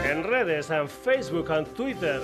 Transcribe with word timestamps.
en 0.09 0.23
redes, 0.23 0.69
en 0.69 0.87
Facebook, 0.87 1.51
en 1.51 1.65
Twitter 1.65 2.21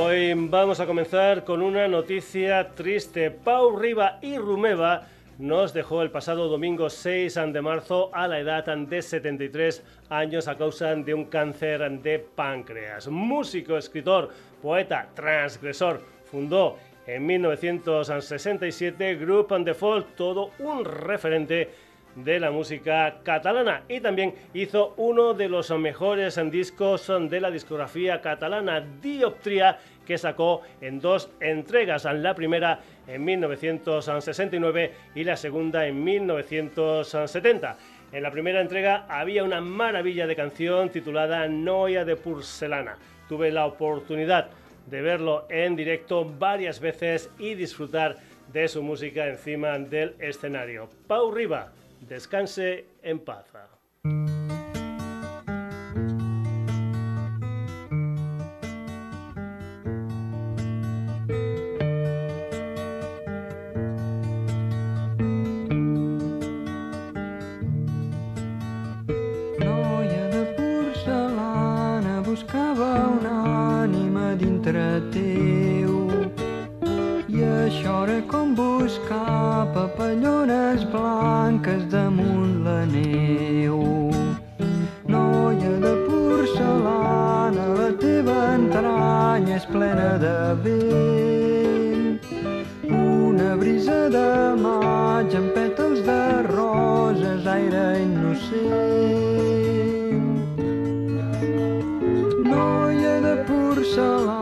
Hoy 0.00 0.34
vamos 0.34 0.80
a 0.80 0.86
comenzar 0.86 1.44
con 1.44 1.62
una 1.62 1.86
noticia 1.86 2.74
triste. 2.74 3.30
Pau 3.30 3.78
Riva 3.78 4.18
y 4.20 4.36
Rumeva 4.36 5.06
nos 5.38 5.72
dejó 5.72 6.02
el 6.02 6.10
pasado 6.10 6.48
domingo 6.48 6.90
6 6.90 7.38
de 7.52 7.62
marzo 7.62 8.10
a 8.12 8.26
la 8.26 8.40
edad 8.40 8.66
de 8.76 9.00
73 9.00 9.84
años 10.10 10.48
a 10.48 10.58
causa 10.58 10.92
de 10.96 11.14
un 11.14 11.26
cáncer 11.26 11.88
de 12.02 12.18
páncreas. 12.18 13.06
Músico, 13.06 13.78
escritor, 13.78 14.30
poeta, 14.60 15.08
transgresor, 15.14 16.17
Fundó 16.30 16.76
en 17.06 17.24
1967 17.24 19.14
Group 19.16 19.54
and 19.54 19.66
Default, 19.66 20.14
todo 20.14 20.50
un 20.58 20.84
referente 20.84 21.70
de 22.14 22.40
la 22.40 22.50
música 22.50 23.20
catalana 23.22 23.82
y 23.88 24.00
también 24.00 24.34
hizo 24.52 24.94
uno 24.96 25.34
de 25.34 25.48
los 25.48 25.70
mejores 25.78 26.40
discos 26.50 27.10
de 27.30 27.40
la 27.40 27.50
discografía 27.50 28.20
catalana, 28.20 28.84
Dioptria, 29.00 29.78
que 30.06 30.18
sacó 30.18 30.62
en 30.80 31.00
dos 31.00 31.30
entregas, 31.40 32.04
la 32.04 32.34
primera 32.34 32.80
en 33.06 33.24
1969 33.24 34.92
y 35.14 35.24
la 35.24 35.36
segunda 35.36 35.86
en 35.86 36.02
1970. 36.02 37.76
En 38.10 38.22
la 38.22 38.30
primera 38.30 38.60
entrega 38.60 39.06
había 39.08 39.44
una 39.44 39.60
maravilla 39.60 40.26
de 40.26 40.34
canción 40.34 40.88
titulada 40.88 41.46
Noia 41.46 42.04
de 42.04 42.16
Porcelana. 42.16 42.96
Tuve 43.28 43.52
la 43.52 43.66
oportunidad 43.66 44.48
de 44.90 45.02
verlo 45.02 45.46
en 45.48 45.76
directo 45.76 46.24
varias 46.24 46.80
veces 46.80 47.30
y 47.38 47.54
disfrutar 47.54 48.16
de 48.52 48.68
su 48.68 48.82
música 48.82 49.26
encima 49.28 49.78
del 49.78 50.14
escenario. 50.18 50.88
Pau 51.06 51.30
Riva, 51.30 51.72
descanse 52.08 52.86
en 53.02 53.18
paz. 53.20 53.46
Papallones 79.74 80.84
blanques 80.92 81.82
damunt 81.90 82.64
la 82.64 82.84
neu. 82.86 84.10
Noia 85.06 85.72
de 85.84 85.94
porcelana, 86.06 87.64
la 87.78 87.90
teva 88.02 88.36
entranya 88.54 89.56
és 89.56 89.66
plena 89.72 90.10
de 90.24 90.38
vent. 90.64 92.18
Una 92.88 93.50
brisa 93.60 94.00
de 94.16 94.30
maig 94.64 95.30
amb 95.40 95.48
pètals 95.56 96.00
de 96.08 96.22
roses, 96.48 97.46
aire 97.56 97.86
innocent. 98.06 99.46
Noia 102.50 103.14
de 103.26 103.34
porcelana, 103.50 104.37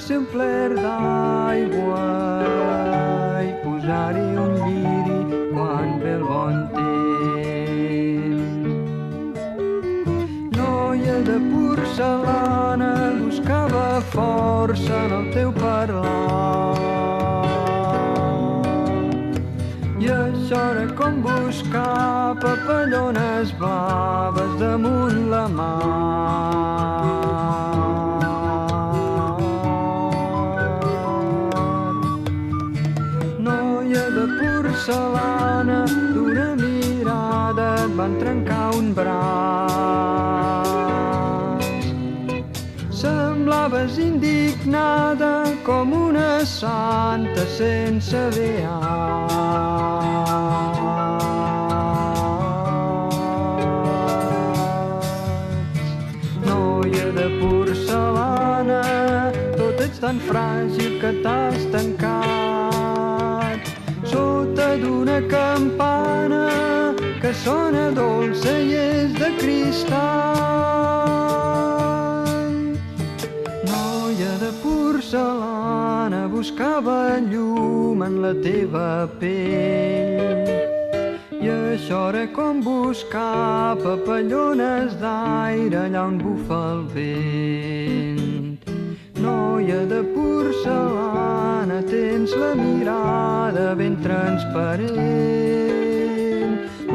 siempre 0.00 0.68
da 0.74 1.54
igual. 1.58 2.37
Santa 46.58 47.46
sense 47.46 48.16
beats. 48.34 49.28
Noia 56.46 57.06
de 57.18 57.28
porcelana, 57.38 58.82
tot 59.54 59.84
ets 59.86 59.98
tan 60.02 60.18
fràgil 60.26 60.98
que 61.02 61.12
t'has 61.22 61.62
tancat 61.74 63.60
sota 64.10 64.74
d'una 64.82 65.20
campana 65.30 66.42
que 67.22 67.30
sona 67.44 67.90
dolça 67.94 68.58
i 68.58 68.74
és 68.82 69.14
de 69.22 69.30
cristall. 69.38 70.77
Buscava 76.38 77.18
llum 77.18 77.98
en 78.06 78.20
la 78.22 78.30
teva 78.38 79.10
pell. 79.18 80.46
I 81.34 81.48
això 81.50 82.02
era 82.12 82.26
com 82.36 82.60
buscar 82.62 83.74
papallones 83.82 84.94
d'aire 85.02 85.80
allà 85.80 86.04
on 86.06 86.14
bufa 86.22 86.60
el 86.76 86.82
vent. 86.94 88.62
Noia 89.18 89.80
de 89.90 90.00
porcelana, 90.14 91.82
tens 91.90 92.30
la 92.38 92.54
mirada 92.62 93.74
ben 93.82 93.98
transparent, 94.06 94.94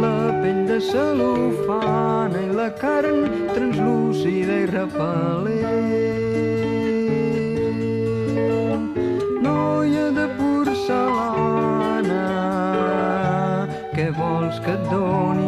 la 0.07 0.17
pell 0.39 0.63
de 0.71 0.79
cel·lofana 0.87 2.47
i 2.47 2.49
la 2.63 2.71
carn 2.79 3.19
translúcida 3.51 4.53
i 4.63 4.65
repel·lent. 4.77 6.22
Porcelana, 10.83 12.23
què 13.95 14.09
vols 14.17 14.59
que 14.65 14.75
et 14.75 14.83
donin 14.91 15.42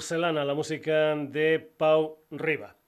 Porcelana, 0.00 0.46
la 0.46 0.54
música 0.54 1.14
de 1.14 1.58
Pau 1.76 2.24
Riva. 2.30 2.79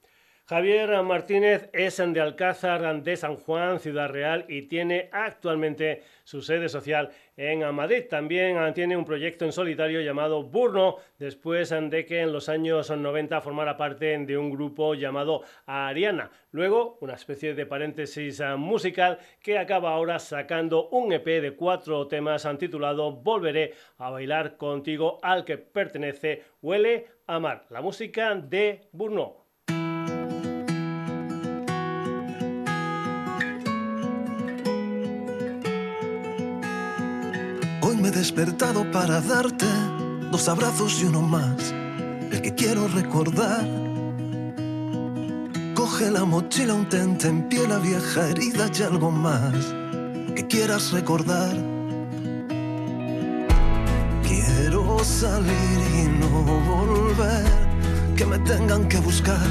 Javier 0.52 1.02
Martínez 1.02 1.70
es 1.72 1.96
de 1.96 2.20
Alcázar 2.20 3.02
de 3.02 3.16
San 3.16 3.36
Juan, 3.36 3.80
Ciudad 3.80 4.10
Real, 4.10 4.44
y 4.48 4.68
tiene 4.68 5.08
actualmente 5.10 6.02
su 6.24 6.42
sede 6.42 6.68
social 6.68 7.08
en 7.38 7.74
Madrid. 7.74 8.04
También 8.10 8.58
tiene 8.74 8.94
un 8.94 9.06
proyecto 9.06 9.46
en 9.46 9.52
solitario 9.52 10.02
llamado 10.02 10.42
Burno, 10.42 10.96
después 11.18 11.70
de 11.70 12.04
que 12.04 12.20
en 12.20 12.34
los 12.34 12.50
años 12.50 12.90
90 12.90 13.40
formara 13.40 13.78
parte 13.78 14.18
de 14.18 14.36
un 14.36 14.50
grupo 14.50 14.92
llamado 14.92 15.40
Ariana. 15.64 16.30
Luego, 16.50 16.98
una 17.00 17.14
especie 17.14 17.54
de 17.54 17.64
paréntesis 17.64 18.42
musical 18.58 19.20
que 19.40 19.56
acaba 19.56 19.94
ahora 19.94 20.18
sacando 20.18 20.90
un 20.90 21.14
EP 21.14 21.24
de 21.24 21.56
cuatro 21.56 22.08
temas 22.08 22.46
titulado 22.58 23.10
Volveré 23.10 23.72
a 23.96 24.10
bailar 24.10 24.58
contigo, 24.58 25.18
al 25.22 25.46
que 25.46 25.56
pertenece 25.56 26.42
Huele 26.60 27.06
a 27.26 27.38
Mar, 27.38 27.64
la 27.70 27.80
música 27.80 28.34
de 28.34 28.82
Burno. 28.92 29.41
Me 38.02 38.08
he 38.08 38.10
despertado 38.10 38.90
para 38.90 39.20
darte 39.20 39.66
dos 40.32 40.48
abrazos 40.48 41.00
y 41.00 41.04
uno 41.04 41.22
más, 41.22 41.72
el 42.32 42.42
que 42.42 42.52
quiero 42.52 42.88
recordar. 42.88 43.64
Coge 45.76 46.10
la 46.10 46.24
mochila, 46.24 46.74
un 46.74 46.88
tente 46.88 47.28
en 47.28 47.48
pie, 47.48 47.68
la 47.68 47.78
vieja 47.78 48.28
herida 48.28 48.68
y 48.76 48.82
algo 48.82 49.12
más 49.12 49.54
que 50.34 50.44
quieras 50.48 50.90
recordar. 50.90 51.54
Quiero 54.26 54.98
salir 55.04 55.78
y 56.00 56.08
no 56.18 56.28
volver, 56.72 57.46
que 58.16 58.26
me 58.26 58.38
tengan 58.40 58.88
que 58.88 58.98
buscar. 58.98 59.46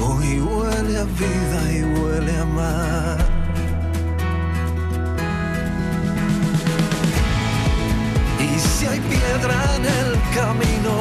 Hoy 0.00 0.40
huele 0.40 0.96
a 0.96 1.04
vida 1.04 1.72
y 1.72 1.82
huele 1.82 2.38
a 2.38 2.44
mar. 2.44 3.41
Si 8.82 8.88
hay 8.88 9.00
piedra 9.00 9.76
en 9.76 9.84
el 10.00 10.10
camino, 10.34 10.94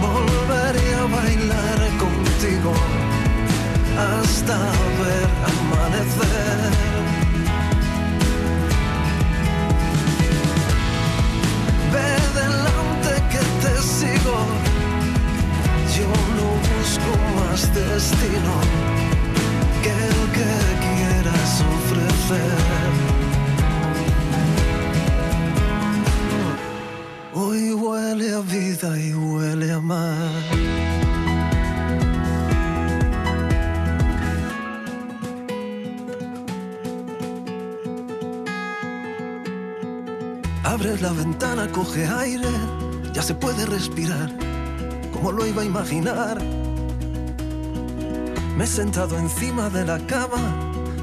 volveré 0.00 0.94
a 0.94 1.04
bailar 1.16 1.78
contigo 2.04 2.72
hasta 4.08 4.56
ver 5.00 5.28
amanecer. 5.52 6.70
Ve 11.92 12.10
delante 12.40 13.12
que 13.32 13.42
te 13.62 13.74
sigo, 13.82 14.38
yo 15.96 16.10
no 16.38 16.48
busco 16.68 17.12
más 17.36 17.60
destino 17.74 18.77
La 41.00 41.12
ventana, 41.12 41.70
coge 41.70 42.06
aire, 42.06 42.48
ya 43.12 43.22
se 43.22 43.34
puede 43.34 43.64
respirar, 43.66 44.32
como 45.12 45.30
lo 45.30 45.46
iba 45.46 45.62
a 45.62 45.64
imaginar. 45.64 46.38
Me 48.56 48.64
he 48.64 48.66
sentado 48.66 49.16
encima 49.16 49.70
de 49.70 49.84
la 49.84 49.98
cama 50.06 50.42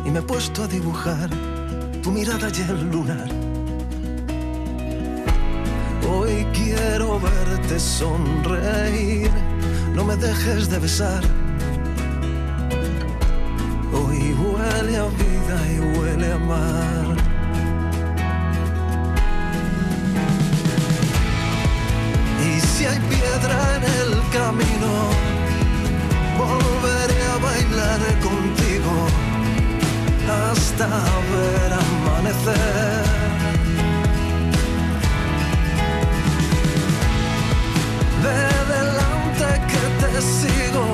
y 0.06 0.10
me 0.12 0.20
he 0.20 0.22
puesto 0.22 0.64
a 0.64 0.68
dibujar 0.68 1.30
tu 2.04 2.12
mirada 2.12 2.50
y 2.50 2.62
el 2.62 2.92
lunar 2.92 3.30
Hoy 6.08 6.46
quiero 6.54 7.20
verte 7.20 7.80
sonreír, 7.80 9.32
no 9.96 10.04
me 10.04 10.16
dejes 10.16 10.70
de 10.70 10.80
besar. 10.80 11.24
Hoy 13.94 14.34
huele 14.34 14.98
a 14.98 15.06
vida 15.06 15.58
y 15.74 15.98
huele 15.98 16.34
a 16.34 16.38
mar. 16.38 16.95
Volveré 26.38 27.22
a 27.34 27.38
bailar 27.38 28.02
contigo 28.22 28.94
hasta 30.30 30.88
ver 31.32 31.72
amanecer. 31.74 33.04
Ve 38.24 38.44
delante 38.76 39.50
que 39.72 39.84
te 40.02 40.22
sigo. 40.22 40.86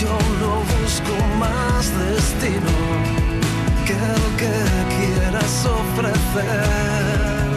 Yo 0.00 0.14
no 0.40 0.52
busco 0.72 1.14
más 1.38 1.84
destino 2.06 2.76
que 3.86 3.94
el 3.94 4.24
que 4.40 4.54
quieras 4.96 5.66
ofrecer. 5.66 7.47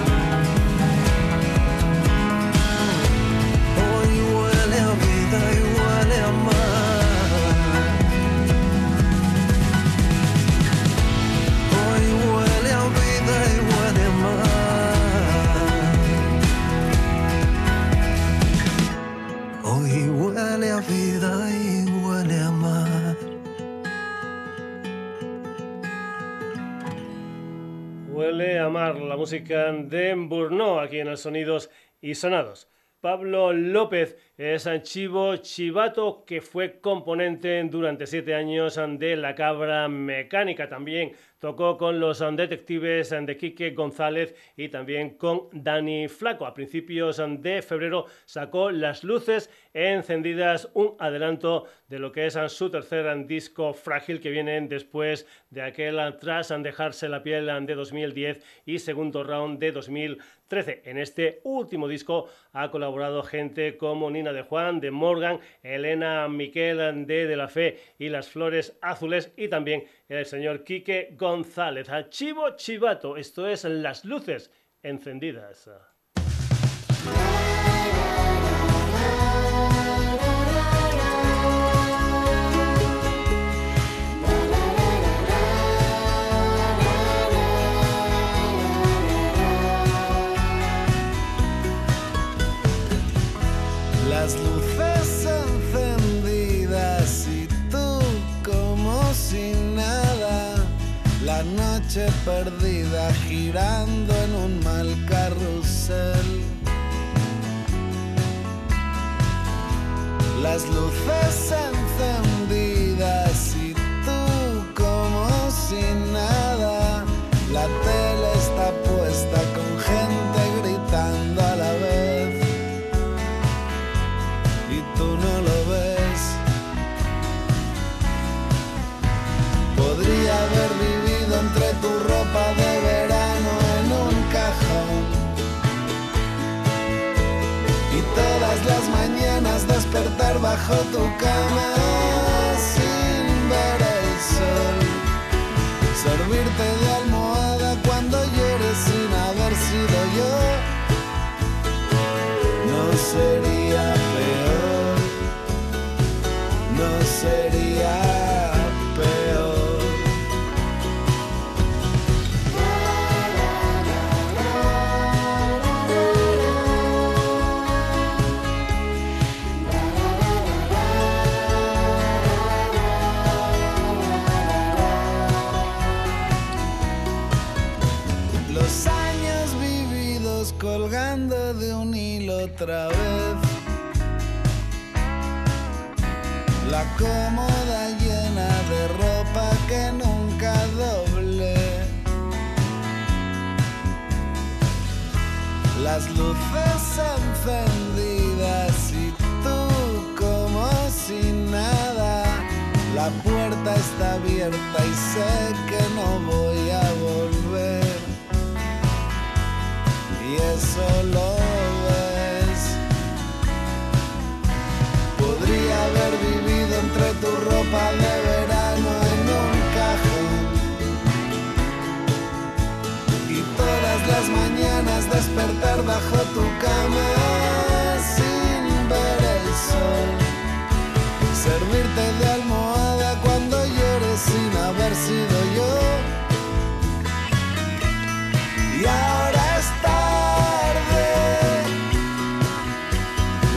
Música 29.22 29.72
de 29.72 30.16
Burno 30.16 30.80
aquí 30.80 31.00
en 31.00 31.08
el 31.08 31.16
Sonidos 31.16 31.70
y 32.02 32.16
Sonados. 32.16 32.68
Pablo 33.02 33.54
López 33.54 34.18
es 34.36 34.68
Chivo 34.82 35.36
Chivato, 35.36 36.26
que 36.26 36.42
fue 36.42 36.80
componente 36.80 37.64
durante 37.66 38.08
siete 38.08 38.34
años 38.34 38.80
de 38.98 39.16
La 39.16 39.36
Cabra 39.36 39.88
Mecánica. 39.88 40.68
También 40.68 41.12
tocó 41.42 41.76
con 41.76 42.00
los 42.00 42.20
detectives 42.20 43.10
de 43.10 43.36
Quique 43.36 43.72
González 43.72 44.36
y 44.56 44.70
también 44.70 45.18
con 45.18 45.50
Dani 45.52 46.08
Flaco. 46.08 46.46
A 46.46 46.54
principios 46.54 47.20
de 47.40 47.64
febrero 47.64 48.06
sacó 48.26 48.70
Las 48.70 49.04
Luces 49.04 49.50
Encendidas, 49.74 50.70
un 50.76 50.96
adelanto 51.00 51.66
de 51.88 51.98
lo 51.98 52.12
que 52.12 52.28
es 52.28 52.38
su 52.48 52.70
tercer 52.70 53.26
disco 53.26 53.74
frágil 53.74 54.22
que 54.22 54.30
viene 54.30 54.62
después 54.62 55.26
de 55.50 55.64
aquel 55.64 56.00
tras 56.20 56.54
dejarse 56.62 57.10
la 57.10 57.24
piel 57.24 57.48
de 57.66 57.74
2010 57.74 58.44
y 58.66 58.78
segundo 58.78 59.24
round 59.24 59.60
de 59.60 59.72
2013. 59.72 60.82
En 60.84 60.98
este 60.98 61.40
último 61.44 61.88
disco 61.88 62.28
ha 62.52 62.70
colaborado 62.70 63.24
gente 63.24 63.78
como 63.78 64.12
Nina 64.12 64.34
de 64.34 64.42
Juan, 64.42 64.82
de 64.82 64.92
Morgan, 64.92 65.40
Elena 65.64 66.28
Miquel 66.28 67.08
de 67.08 67.26
De 67.26 67.36
La 67.38 67.48
Fe 67.48 67.80
y 67.98 68.10
Las 68.10 68.30
Flores 68.30 68.78
Azules 68.82 69.32
y 69.38 69.48
también 69.48 69.86
el 70.20 70.26
señor 70.26 70.64
Quique 70.66 71.16
González. 71.18 71.88
Chivo 72.10 72.56
Chivato, 72.58 73.16
esto 73.16 73.48
es 73.48 73.64
Las 73.64 74.04
Luces 74.04 74.52
Encendidas. 74.84 75.70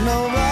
No 0.05 0.44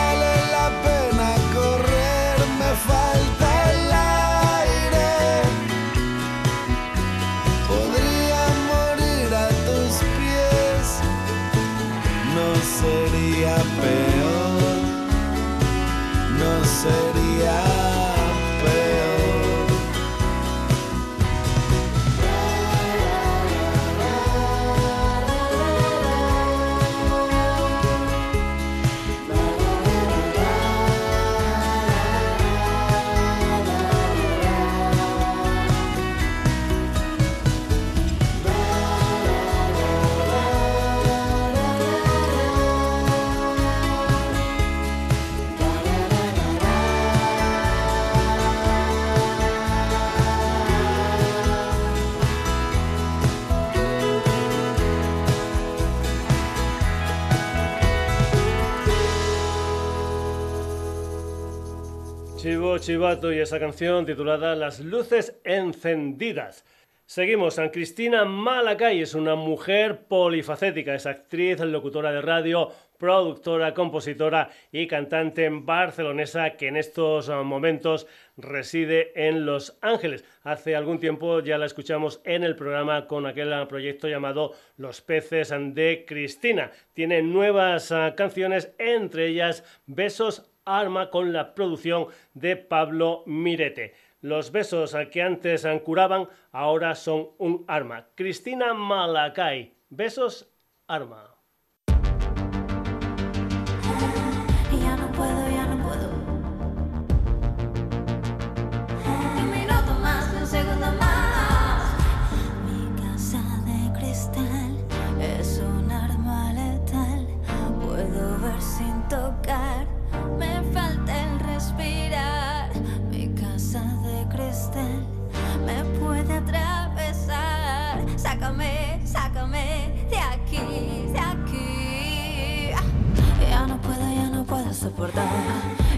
Chivato 62.82 63.32
y 63.32 63.38
esa 63.38 63.60
canción 63.60 64.04
titulada 64.04 64.56
Las 64.56 64.80
luces 64.80 65.38
encendidas. 65.44 66.64
Seguimos. 67.06 67.54
San 67.54 67.68
Cristina 67.68 68.24
Malacay 68.24 69.00
es 69.00 69.14
una 69.14 69.36
mujer 69.36 70.06
polifacética, 70.08 70.92
es 70.92 71.06
actriz, 71.06 71.60
locutora 71.60 72.10
de 72.10 72.20
radio, 72.20 72.72
productora, 72.98 73.72
compositora 73.72 74.50
y 74.72 74.88
cantante 74.88 75.48
barcelonesa 75.48 76.56
que 76.56 76.66
en 76.66 76.76
estos 76.76 77.28
momentos 77.28 78.08
reside 78.36 79.28
en 79.28 79.46
Los 79.46 79.78
Ángeles. 79.80 80.24
Hace 80.42 80.74
algún 80.74 80.98
tiempo 80.98 81.38
ya 81.38 81.58
la 81.58 81.66
escuchamos 81.66 82.20
en 82.24 82.42
el 82.42 82.56
programa 82.56 83.06
con 83.06 83.26
aquel 83.26 83.52
proyecto 83.68 84.08
llamado 84.08 84.54
Los 84.76 85.02
peces 85.02 85.54
de 85.54 86.04
Cristina. 86.04 86.72
Tiene 86.94 87.22
nuevas 87.22 87.92
ah, 87.92 88.14
canciones, 88.16 88.74
entre 88.78 89.28
ellas 89.28 89.62
Besos 89.86 90.51
Arma 90.64 91.10
con 91.10 91.32
la 91.32 91.54
producción 91.54 92.06
de 92.34 92.56
Pablo 92.56 93.24
Mirete. 93.26 93.94
Los 94.20 94.52
besos 94.52 94.96
que 95.10 95.22
antes 95.22 95.66
curaban 95.84 96.28
ahora 96.52 96.94
son 96.94 97.30
un 97.38 97.64
arma. 97.66 98.08
Cristina 98.14 98.72
Malacay. 98.72 99.74
Besos, 99.90 100.48
arma. 100.86 101.31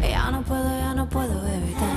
Ya 0.02 0.30
no 0.30 0.42
puedo, 0.42 0.78
ya 0.78 0.94
no 0.94 1.08
puedo 1.08 1.46
evitar 1.48 1.88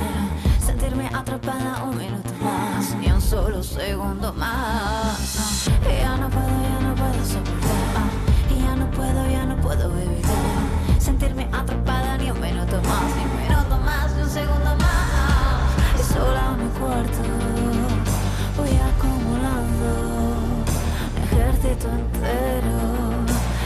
sentirme 0.60 1.08
atrapada 1.08 1.84
un 1.84 1.98
minuto 1.98 2.30
más, 2.42 2.96
ni 2.96 3.12
un 3.12 3.22
solo 3.22 3.62
segundo 3.62 4.34
más. 4.34 5.70
Ya 6.02 6.16
no 6.16 6.30
puedo, 6.30 6.48
ya 6.48 6.80
no 6.80 6.96
puedo 6.96 7.26
soportar. 7.26 8.08
Ya 8.58 8.76
no 8.76 8.90
puedo, 8.92 9.30
ya 9.30 9.46
no 9.46 9.58
puedo 9.58 10.00
evitar 10.00 11.00
sentirme 11.00 11.50
atrapada 11.52 12.18
ni 12.18 12.32
un 12.32 12.40
minuto 12.40 12.82
más, 12.84 13.16
ni 13.16 13.24
un 13.24 13.36
minuto 13.42 13.78
más, 13.86 14.16
ni 14.16 14.22
un 14.22 14.30
segundo 14.30 14.76
más. 14.78 16.00
Y 16.00 16.04
sola 16.14 16.54
en 16.54 16.64
mi 16.64 16.70
cuarto 16.80 17.47
entero 21.72 22.80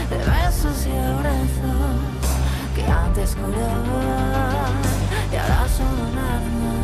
de 0.09 0.17
besos 0.17 0.87
y 0.87 0.91
abrazos 0.97 1.99
que 2.75 2.83
antes 2.85 3.35
curaban 3.35 4.73
y 5.31 5.35
ahora 5.35 5.67
son 5.69 5.93
un 6.07 6.17
arma 6.17 6.75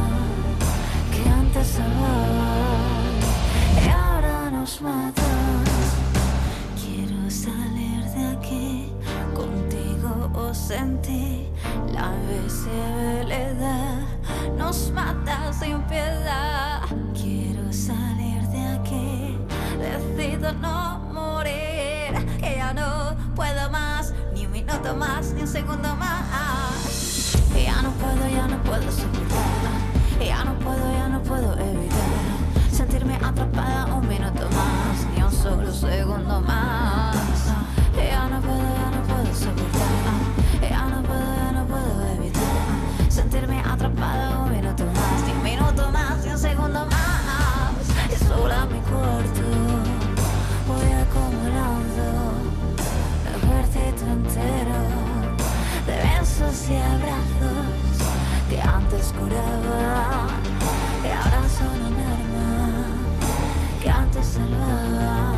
que 1.11 1.29
antes 1.29 1.67
salvaban 1.67 3.15
y 3.83 3.89
ahora 3.89 4.51
nos 4.51 4.81
matan. 4.81 5.63
Quiero 6.81 7.29
salir 7.29 8.03
de 8.15 8.37
aquí 8.37 8.91
contigo 9.33 10.29
o 10.33 10.53
sentir 10.53 11.49
la 11.93 12.13
visibilidad 12.29 14.01
nos 14.57 14.91
mata 14.91 15.51
sin 15.53 15.81
piedad. 15.83 16.81
Quiero 17.13 17.71
salir 17.71 18.41
de 18.49 18.67
aquí, 18.67 19.37
decido 19.79 20.53
no 20.53 20.76
que 21.43 22.55
ya 22.57 22.73
no 22.73 23.15
puedo 23.35 23.69
más 23.69 24.13
minuto 24.57 24.95
más, 24.95 25.33
ni 25.33 25.41
un 25.41 25.47
segundo 25.47 25.95
más. 25.95 27.35
Ya 27.55 27.81
no 27.81 27.91
puedo, 27.91 28.27
ya 28.27 28.47
no 28.47 28.57
puedo 28.63 28.91
soportar. 28.91 30.17
Ya 30.19 30.43
no 30.43 30.57
puedo, 30.59 30.91
ya 30.91 31.07
no 31.07 31.21
puedo 31.21 31.53
evitar 31.53 31.97
sentirme 32.71 33.15
atrapada 33.15 33.85
un 33.85 34.07
minuto 34.07 34.49
más, 34.49 35.05
ni 35.15 35.21
un 35.21 35.31
solo 35.31 35.71
segundo 35.71 36.41
más. 36.41 36.96
Y 56.65 56.75
abrazos 56.75 57.67
que 58.49 58.59
antes 58.59 59.13
curaban 59.13 60.27
y 61.03 61.07
ahora 61.07 61.47
son 61.47 61.81
un 61.87 61.93
arma 61.93 62.85
que 63.81 63.89
antes 63.89 64.25
salvaban 64.25 65.36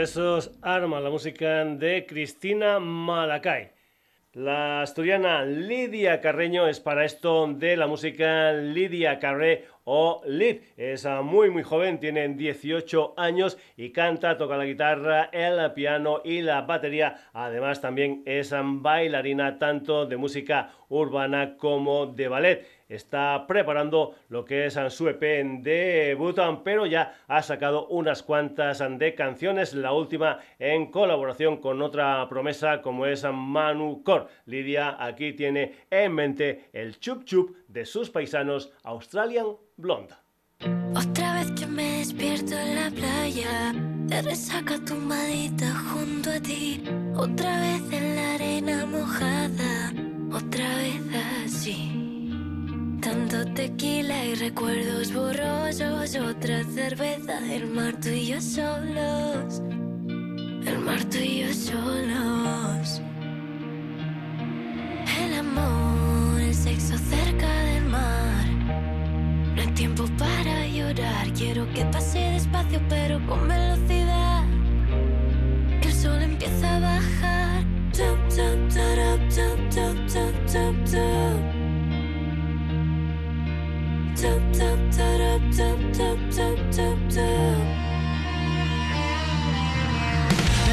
Besos 0.00 0.58
Arma, 0.62 0.98
la 0.98 1.10
música 1.10 1.62
de 1.62 2.06
Cristina 2.06 2.80
Malacay. 2.80 3.68
La 4.32 4.80
asturiana 4.80 5.44
Lidia 5.44 6.22
Carreño 6.22 6.66
es 6.68 6.80
para 6.80 7.04
esto 7.04 7.46
de 7.46 7.76
la 7.76 7.86
música 7.86 8.50
Lidia 8.52 9.18
Carré 9.18 9.66
o 9.84 10.22
Lid. 10.24 10.60
Es 10.78 11.04
ah, 11.04 11.20
muy 11.20 11.50
muy 11.50 11.64
joven, 11.64 12.00
tiene 12.00 12.26
18 12.28 13.12
años 13.18 13.58
y 13.76 13.90
canta, 13.90 14.38
toca 14.38 14.56
la 14.56 14.64
guitarra, 14.64 15.28
el 15.32 15.70
piano 15.72 16.22
y 16.24 16.40
la 16.40 16.62
batería. 16.62 17.28
Además 17.34 17.82
también 17.82 18.22
es 18.24 18.54
ah, 18.54 18.62
bailarina 18.64 19.58
tanto 19.58 20.06
de 20.06 20.16
música 20.16 20.72
urbana 20.88 21.58
como 21.58 22.06
de 22.06 22.28
ballet 22.28 22.79
está 22.90 23.46
preparando 23.46 24.14
lo 24.28 24.44
que 24.44 24.66
es 24.66 24.78
su 24.90 25.08
EP 25.08 25.20
de 25.62 26.14
Bhutan, 26.18 26.62
pero 26.62 26.84
ya 26.84 27.14
ha 27.28 27.42
sacado 27.42 27.86
unas 27.86 28.22
cuantas 28.22 28.84
de 28.98 29.14
canciones, 29.14 29.72
la 29.72 29.92
última 29.92 30.40
en 30.58 30.90
colaboración 30.90 31.56
con 31.58 31.80
otra 31.80 32.28
promesa 32.28 32.82
como 32.82 33.06
es 33.06 33.24
Manu 33.24 34.02
Kor. 34.04 34.28
Lidia 34.44 35.02
aquí 35.02 35.32
tiene 35.32 35.76
en 35.90 36.12
mente 36.14 36.68
el 36.72 36.98
chup 36.98 37.24
chup 37.24 37.56
de 37.68 37.86
sus 37.86 38.10
paisanos 38.10 38.72
Australian 38.84 39.46
Blonde. 39.76 40.14
Otra 40.94 41.34
vez 41.34 41.52
que 41.52 41.66
me 41.66 41.98
despierto 41.98 42.54
en 42.54 42.74
la 42.74 42.90
playa, 42.90 43.72
resaca 44.22 44.78
junto 45.94 46.30
a 46.30 46.40
ti. 46.40 46.82
Otra 47.16 47.60
vez 47.60 47.92
en 47.92 48.16
la 48.16 48.34
arena 48.34 48.86
mojada, 48.86 49.92
otra 50.32 50.76
vez. 50.76 50.89
Tanto 53.30 53.52
tequila 53.52 54.24
y 54.24 54.34
recuerdos 54.34 55.12
borrosos, 55.12 56.16
otra 56.16 56.64
cerveza, 56.64 57.38
el 57.54 57.68
mar 57.68 57.94
tú 58.00 58.08
y 58.08 58.26
yo 58.26 58.40
solos, 58.40 59.62
el 60.66 60.78
mar 60.80 61.04
tú 61.04 61.18
y 61.18 61.42
yo 61.42 61.54
solos. 61.54 63.00
El 65.22 65.34
amor, 65.38 66.40
el 66.40 66.54
sexo 66.54 66.98
cerca 66.98 67.48
del 67.48 67.84
mar. 67.84 68.46
No 69.54 69.62
hay 69.62 69.70
tiempo 69.74 70.06
para 70.18 70.66
llorar, 70.66 71.32
quiero 71.32 71.72
que 71.72 71.84
pase 71.84 72.18
despacio 72.18 72.80
pero 72.88 73.24
con 73.26 73.46
velocidad. 73.46 74.44
Que 75.80 75.88
el 75.88 75.94
sol 75.94 76.20
empieza 76.20 76.76
a 76.76 76.80
bajar. 76.80 77.10
Tup, 84.20 84.40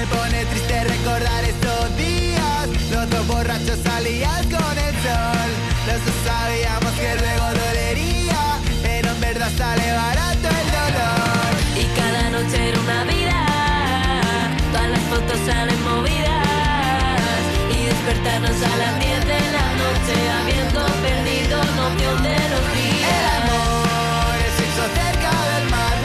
pone 0.10 0.45
triste 0.45 0.83
recordar 0.83 1.43
estos 1.45 1.97
días. 1.97 2.67
Los 2.91 3.10
dos 3.10 3.27
borrachos 3.27 3.79
salían 3.83 4.43
con 4.49 4.77
el 4.77 4.93
sol. 5.05 5.49
Los 5.88 5.99
dos 6.05 6.17
sabíamos 6.25 6.91
que 6.99 7.15
luego 7.15 7.45
dolería, 7.63 8.60
pero 8.83 9.12
en 9.12 9.21
verdad 9.21 9.51
sale 9.57 9.91
barato 9.93 10.47
el 10.62 10.67
dolor. 10.79 11.51
Y 11.81 11.86
cada 11.99 12.29
noche 12.29 12.69
era 12.69 12.79
una 12.79 13.03
vida, 13.05 13.45
todas 14.73 14.89
las 14.89 15.03
fotos 15.03 15.39
salen 15.45 15.83
movidas. 15.83 16.16
Despertarnos 18.17 18.63
a 18.63 18.77
las 18.77 18.99
10 18.99 19.25
de 19.27 19.39
la 19.51 19.65
noche, 19.77 20.15
habiendo 20.41 20.80
perdido 21.06 21.58
noción 21.75 22.23
de 22.23 22.34
los 22.49 22.73
días. 22.73 23.13
El 23.13 23.25
amor, 23.43 24.36
el 24.43 24.51
sexo 24.58 24.86
cerca 24.95 25.32
del 25.53 25.69
mar, 25.69 25.96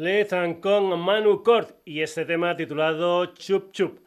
Lethan 0.00 0.62
con 0.62 0.98
Manu 0.98 1.42
Kort 1.42 1.76
y 1.84 2.00
este 2.00 2.24
tema 2.24 2.56
titulado 2.56 3.34
Chup 3.34 3.70
Chup. 3.70 3.98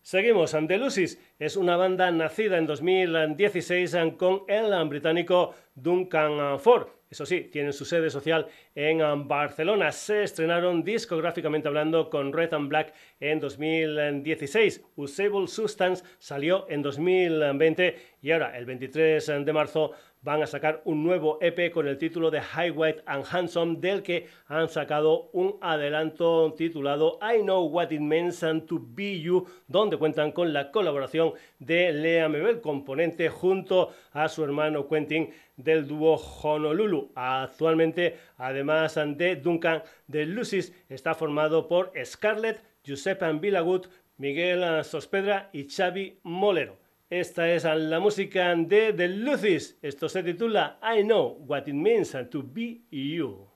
Seguimos, 0.00 0.54
Andalusis 0.54 1.20
es 1.40 1.56
una 1.56 1.76
banda 1.76 2.08
nacida 2.12 2.56
en 2.56 2.66
2016 2.66 3.96
con 4.16 4.44
el 4.46 4.88
británico 4.88 5.52
Duncan 5.74 6.60
Ford. 6.60 6.86
Eso 7.10 7.26
sí, 7.26 7.48
tienen 7.52 7.72
su 7.72 7.84
sede 7.84 8.10
social 8.10 8.46
en 8.76 9.26
Barcelona. 9.26 9.90
Se 9.90 10.22
estrenaron 10.22 10.84
discográficamente 10.84 11.66
hablando 11.66 12.10
con 12.10 12.32
Red 12.32 12.54
and 12.54 12.68
Black 12.68 12.92
en 13.18 13.40
2016. 13.40 14.84
Usable 14.94 15.48
Substance 15.48 16.04
salió 16.18 16.66
en 16.68 16.82
2020 16.82 17.96
y 18.22 18.30
ahora, 18.30 18.56
el 18.56 18.66
23 18.66 19.26
de 19.44 19.52
marzo, 19.52 19.92
van 20.24 20.42
a 20.42 20.46
sacar 20.46 20.80
un 20.86 21.04
nuevo 21.04 21.36
EP 21.42 21.70
con 21.70 21.86
el 21.86 21.98
título 21.98 22.30
de 22.30 22.40
High 22.40 22.70
White 22.70 23.02
and 23.04 23.26
Handsome, 23.30 23.76
del 23.76 24.02
que 24.02 24.26
han 24.46 24.70
sacado 24.70 25.28
un 25.34 25.58
adelanto 25.60 26.54
titulado 26.54 27.18
I 27.20 27.42
Know 27.42 27.66
What 27.66 27.90
It 27.90 28.00
Means 28.00 28.40
to 28.40 28.80
Be 28.80 29.20
You, 29.20 29.46
donde 29.68 29.98
cuentan 29.98 30.32
con 30.32 30.54
la 30.54 30.70
colaboración 30.70 31.34
de 31.58 31.92
Lea 31.92 32.30
Mebel, 32.30 32.62
componente 32.62 33.28
junto 33.28 33.92
a 34.12 34.28
su 34.28 34.42
hermano 34.42 34.88
Quentin 34.88 35.28
del 35.58 35.86
dúo 35.86 36.14
Honolulu. 36.16 37.12
Actualmente, 37.14 38.16
además 38.38 38.94
de 38.94 39.36
Duncan 39.36 39.82
de 40.06 40.24
Lucis, 40.24 40.72
está 40.88 41.14
formado 41.14 41.68
por 41.68 41.92
Scarlett, 42.02 42.64
Giuseppe 42.82 43.30
Vilagut, 43.34 43.88
Miguel 44.16 44.84
Sospedra 44.84 45.50
y 45.52 45.68
Xavi 45.68 46.18
Molero. 46.22 46.83
Esta 47.16 47.48
es 47.48 47.62
la 47.62 48.00
música 48.00 48.56
de 48.56 48.92
The 48.92 49.06
Lucis. 49.06 49.78
Esto 49.82 50.08
se 50.08 50.24
titula 50.24 50.80
I 50.82 51.04
Know 51.04 51.44
What 51.46 51.68
It 51.68 51.74
Means 51.74 52.10
to 52.32 52.42
Be 52.42 52.80
You. 52.90 53.53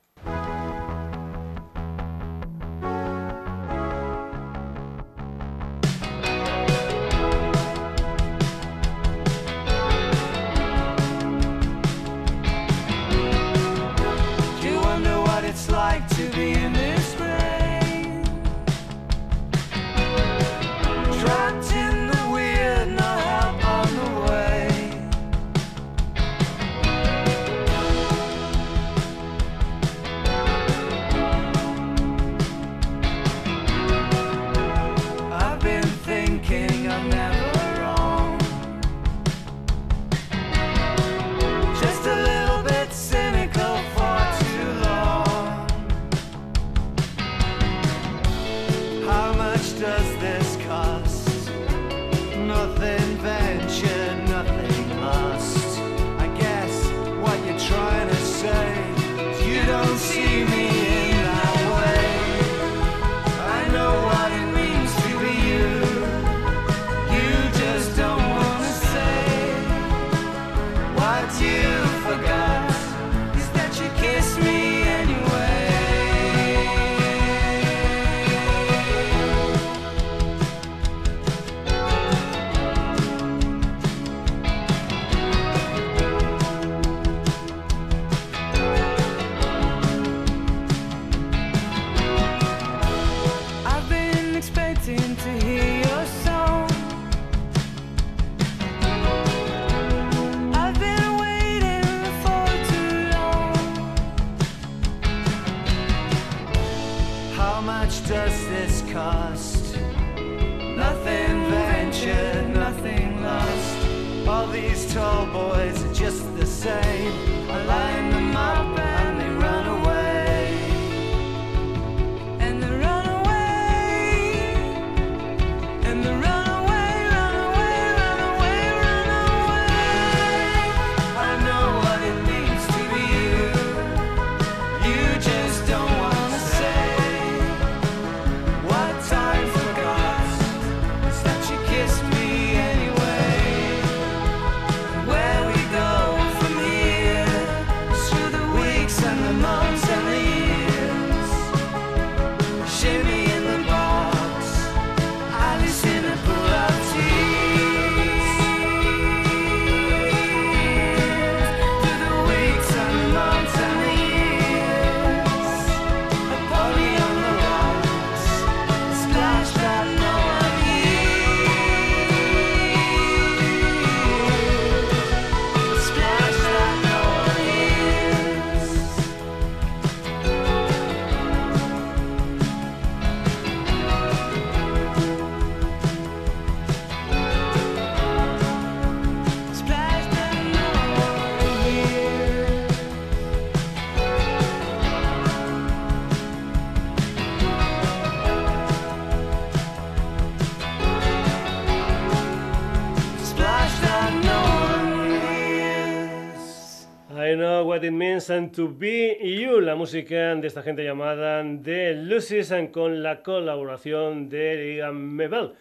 Means 208.28 208.52
to 208.52 208.68
Be 208.68 209.16
You, 209.22 209.60
la 209.60 209.74
música 209.74 210.34
de 210.34 210.46
esta 210.46 210.62
gente 210.62 210.84
llamada 210.84 211.42
The 211.62 211.94
Lucy's 211.94 212.52
con 212.72 213.02
la 213.02 213.22
colaboración 213.22 214.28
de 214.28 214.76
Ian 214.76 214.96
Mebel. 215.14 215.52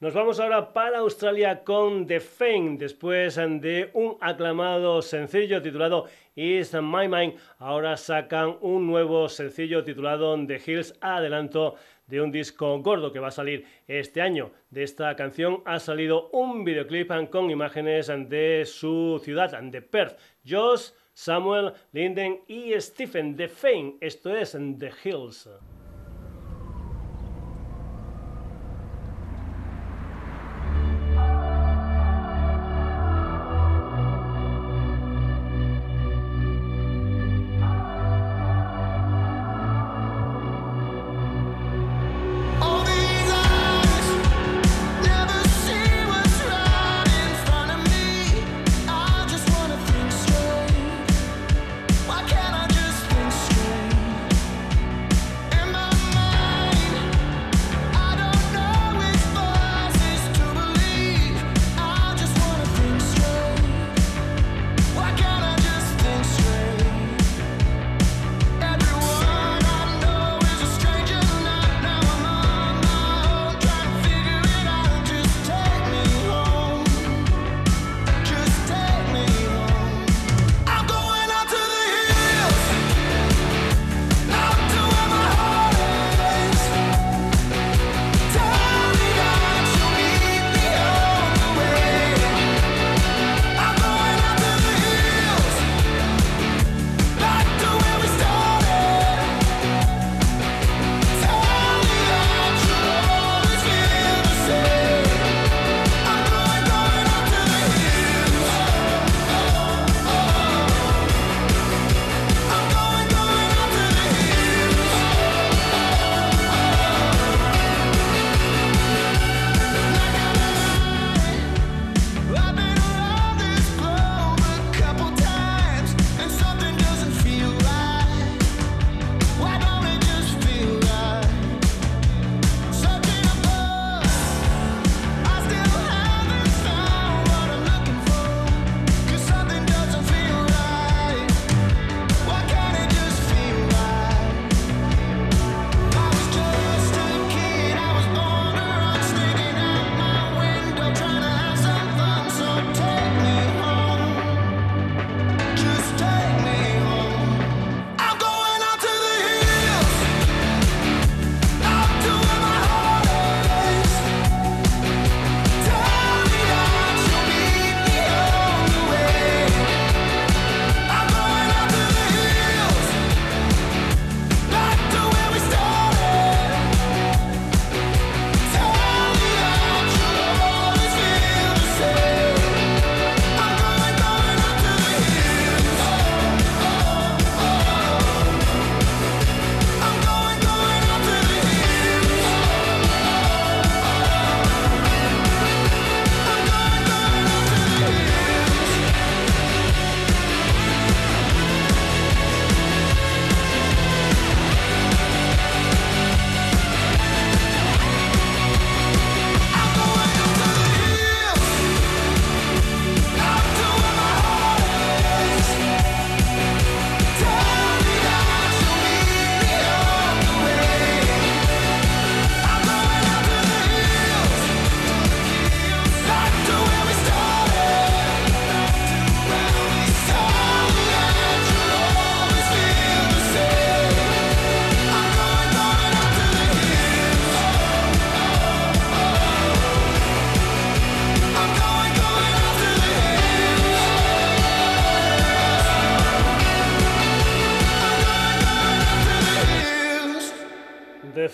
Nos 0.00 0.14
vamos 0.14 0.38
ahora 0.38 0.72
para 0.72 0.98
Australia 0.98 1.64
con 1.64 2.06
The 2.06 2.20
Fame, 2.20 2.76
después 2.78 3.36
de 3.36 3.90
un 3.94 4.16
aclamado 4.20 5.02
sencillo 5.02 5.62
titulado 5.62 6.06
Is 6.36 6.74
My 6.74 7.08
Mind. 7.08 7.34
Ahora 7.58 7.96
sacan 7.96 8.58
un 8.60 8.86
nuevo 8.86 9.28
sencillo 9.28 9.82
titulado 9.82 10.36
The 10.46 10.60
Hills, 10.64 10.94
adelanto 11.00 11.74
de 12.06 12.20
un 12.20 12.30
disco 12.30 12.78
gordo 12.80 13.12
que 13.12 13.18
va 13.18 13.28
a 13.28 13.32
salir 13.32 13.64
este 13.88 14.20
año. 14.20 14.52
De 14.70 14.82
esta 14.82 15.16
canción 15.16 15.62
ha 15.64 15.78
salido 15.80 16.28
un 16.30 16.64
videoclip 16.64 17.10
con 17.30 17.50
imágenes 17.50 18.06
de 18.28 18.64
su 18.66 19.20
ciudad, 19.24 19.58
de 19.62 19.82
Perth. 19.82 20.18
Josh, 20.46 20.90
Samuel, 21.14 21.72
Linden 21.92 22.40
y 22.48 22.78
Stephen 22.80 23.36
de 23.36 23.48
Fame. 23.48 23.96
Esto 24.00 24.34
es 24.34 24.52
The 24.78 24.92
Hills. 25.04 25.48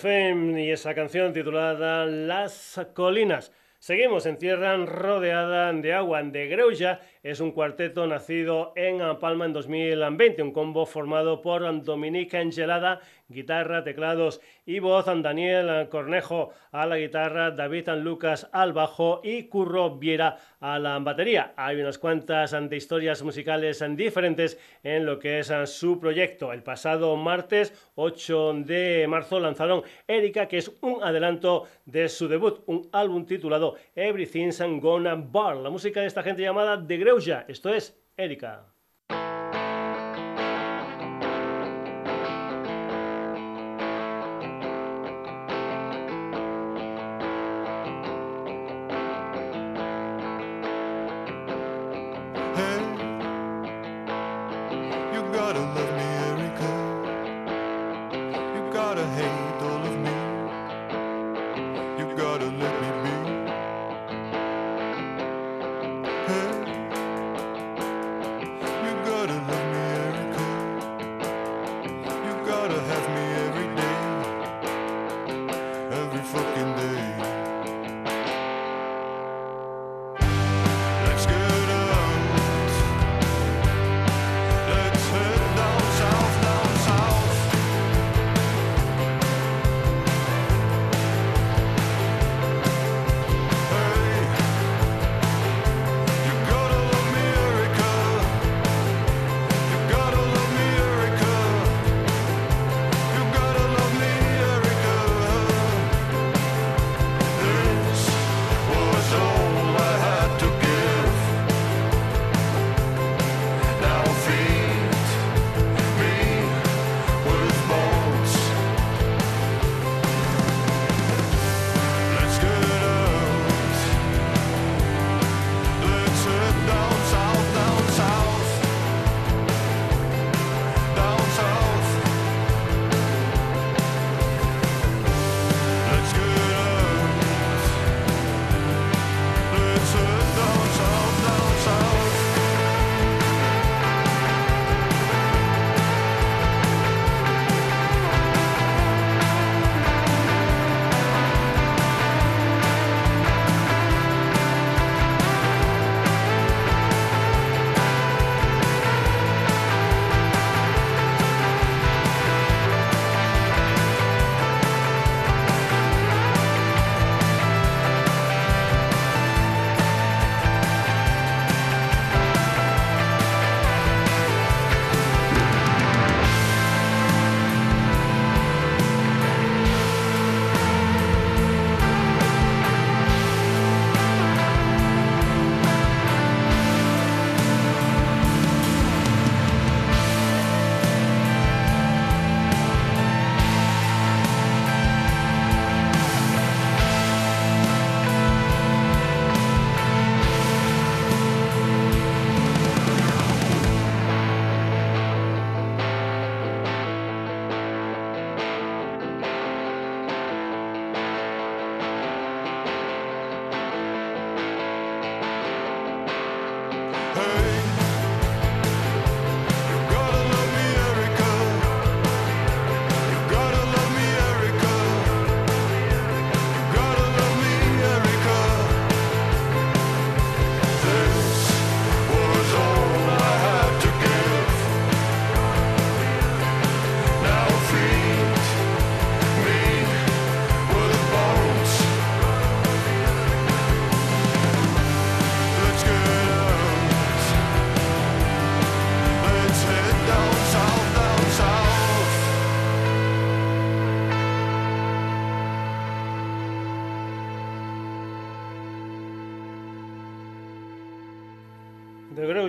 Esa 0.05 0.95
canción 0.95 1.31
titulada 1.31 2.05
Las 2.05 2.81
Colinas. 2.95 3.51
Seguimos 3.77 4.25
en 4.25 4.37
tierra 4.37 4.75
rodeada 4.77 5.71
de 5.73 5.93
agua. 5.93 6.23
De 6.23 6.47
Greuja 6.47 7.01
es 7.23 7.39
un 7.39 7.51
cuarteto 7.51 8.07
nacido 8.07 8.73
en 8.75 8.99
Palma 9.19 9.45
en 9.45 9.53
2020, 9.53 10.41
un 10.41 10.51
combo 10.51 10.85
formado 10.85 11.41
por 11.41 11.83
Dominica 11.83 12.39
Angelada, 12.39 12.99
guitarra, 13.27 13.83
teclados 13.83 14.41
y 14.65 14.79
voz, 14.79 15.05
Daniel 15.05 15.87
Cornejo 15.89 16.51
a 16.71 16.85
la 16.85 16.97
guitarra, 16.97 17.51
David 17.51 17.89
Lucas 17.97 18.49
al 18.51 18.73
bajo 18.73 19.21
y 19.23 19.43
Curro 19.43 19.97
Viera 19.97 20.37
a 20.59 20.79
la 20.79 20.97
batería. 20.99 21.53
Hay 21.55 21.79
unas 21.79 21.97
cuantas 21.97 22.55
historias 22.71 23.23
musicales 23.23 23.83
diferentes 23.95 24.59
en 24.83 25.05
lo 25.05 25.19
que 25.19 25.39
es 25.39 25.51
su 25.65 25.99
proyecto. 25.99 26.51
El 26.53 26.63
pasado 26.63 27.15
martes 27.15 27.91
8 27.95 28.53
de 28.65 29.05
marzo 29.07 29.39
lanzaron 29.39 29.83
Erika, 30.07 30.47
que 30.47 30.57
es 30.57 30.71
un 30.81 31.03
adelanto 31.03 31.67
de 31.85 32.09
su 32.09 32.27
debut, 32.27 32.63
un 32.65 32.89
álbum 32.91 33.25
titulado 33.25 33.75
Everything's 33.95 34.61
Gonna 34.81 35.15
Bar. 35.15 35.57
La 35.57 35.69
música 35.69 36.01
de 36.01 36.07
esta 36.07 36.23
gente 36.23 36.41
llamada 36.41 36.85
The 36.85 36.97
Greuja, 37.11 37.43
esto 37.49 37.67
es 37.73 37.93
Erika. 38.15 38.70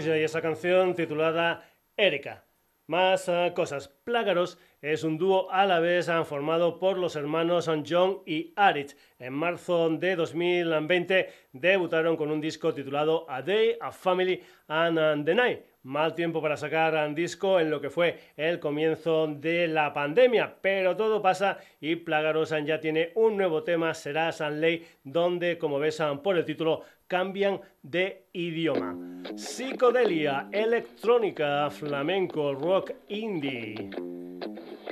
Esa 0.07 0.43
canción 0.43 0.95
titulada 0.95 1.69
Erika. 1.97 2.45
Más 2.87 3.29
eh, 3.29 3.53
cosas. 3.55 3.89
Plágaros 3.89 4.59
es 4.81 5.05
un 5.05 5.17
dúo 5.17 5.51
a 5.51 5.65
la 5.67 5.79
vez 5.81 6.09
eh, 6.09 6.25
formado 6.25 6.79
por 6.79 6.99
los 6.99 7.15
hermanos 7.15 7.71
John 7.89 8.23
y 8.27 8.53
Arit. 8.57 8.93
En 9.19 9.33
marzo 9.33 9.89
de 9.91 10.17
2020 10.17 11.29
debutaron 11.53 12.17
con 12.17 12.31
un 12.31 12.41
disco 12.41 12.75
titulado 12.75 13.25
A 13.31 13.43
Day, 13.43 13.77
A 13.81 13.93
Family 13.93 14.43
and 14.67 15.25
the 15.25 15.35
Night. 15.35 15.72
Mal 15.85 16.15
tiempo 16.15 16.41
para 16.41 16.57
sacar 16.57 16.95
un 17.09 17.15
disco 17.15 17.59
en 17.59 17.69
lo 17.69 17.81
que 17.81 17.91
fue 17.91 18.17
el 18.37 18.61
comienzo 18.61 19.27
de 19.27 19.67
la 19.67 19.93
pandemia, 19.93 20.55
pero 20.61 20.97
todo 20.97 21.21
pasa 21.21 21.59
y 21.81 21.97
Plágaros 21.97 22.55
ya 22.65 22.79
tiene 22.79 23.11
un 23.17 23.37
nuevo 23.37 23.65
tema, 23.65 23.93
será 23.93 24.31
San 24.31 24.61
Ley, 24.61 24.87
donde, 25.03 25.59
como 25.59 25.81
ves 25.81 26.01
por 26.23 26.37
el 26.37 26.45
título, 26.45 26.83
cambian 27.09 27.61
de 27.83 28.27
idioma. 28.33 28.97
Psicodelia, 29.35 30.49
electrónica, 30.53 31.69
flamenco, 31.71 32.55
rock, 32.55 32.93
indie. 33.09 33.91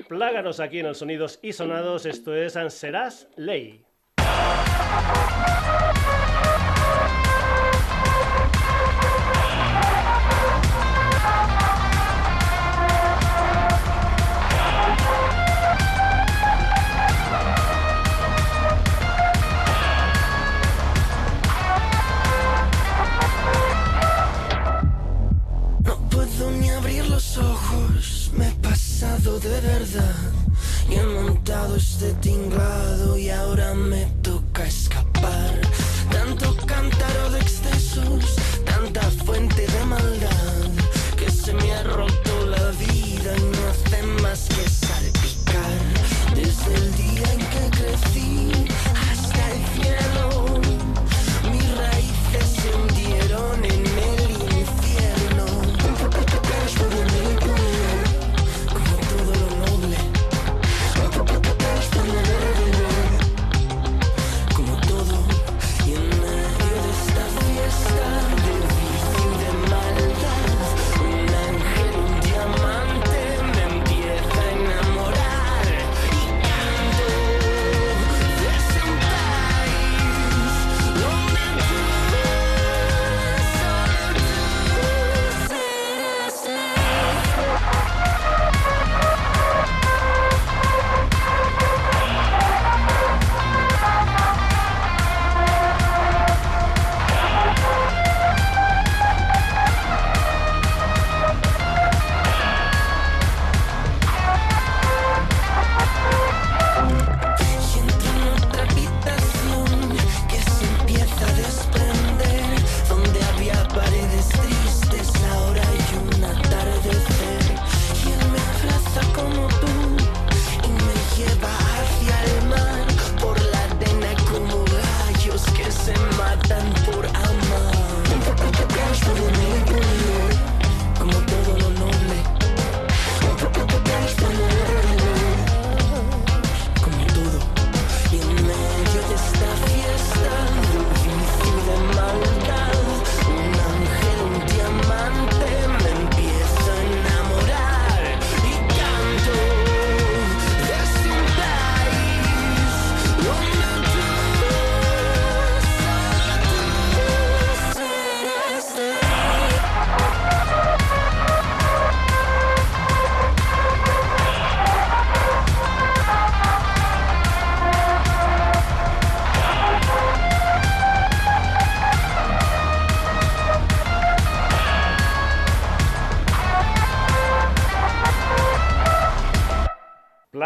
Plágaros 0.09 0.59
aquí 0.59 0.81
en 0.81 0.87
el 0.87 0.97
Sonidos 0.97 1.39
y 1.41 1.53
Sonados, 1.53 2.05
esto 2.05 2.35
es 2.35 2.59
Serás 2.69 3.29
Ley. 3.37 3.85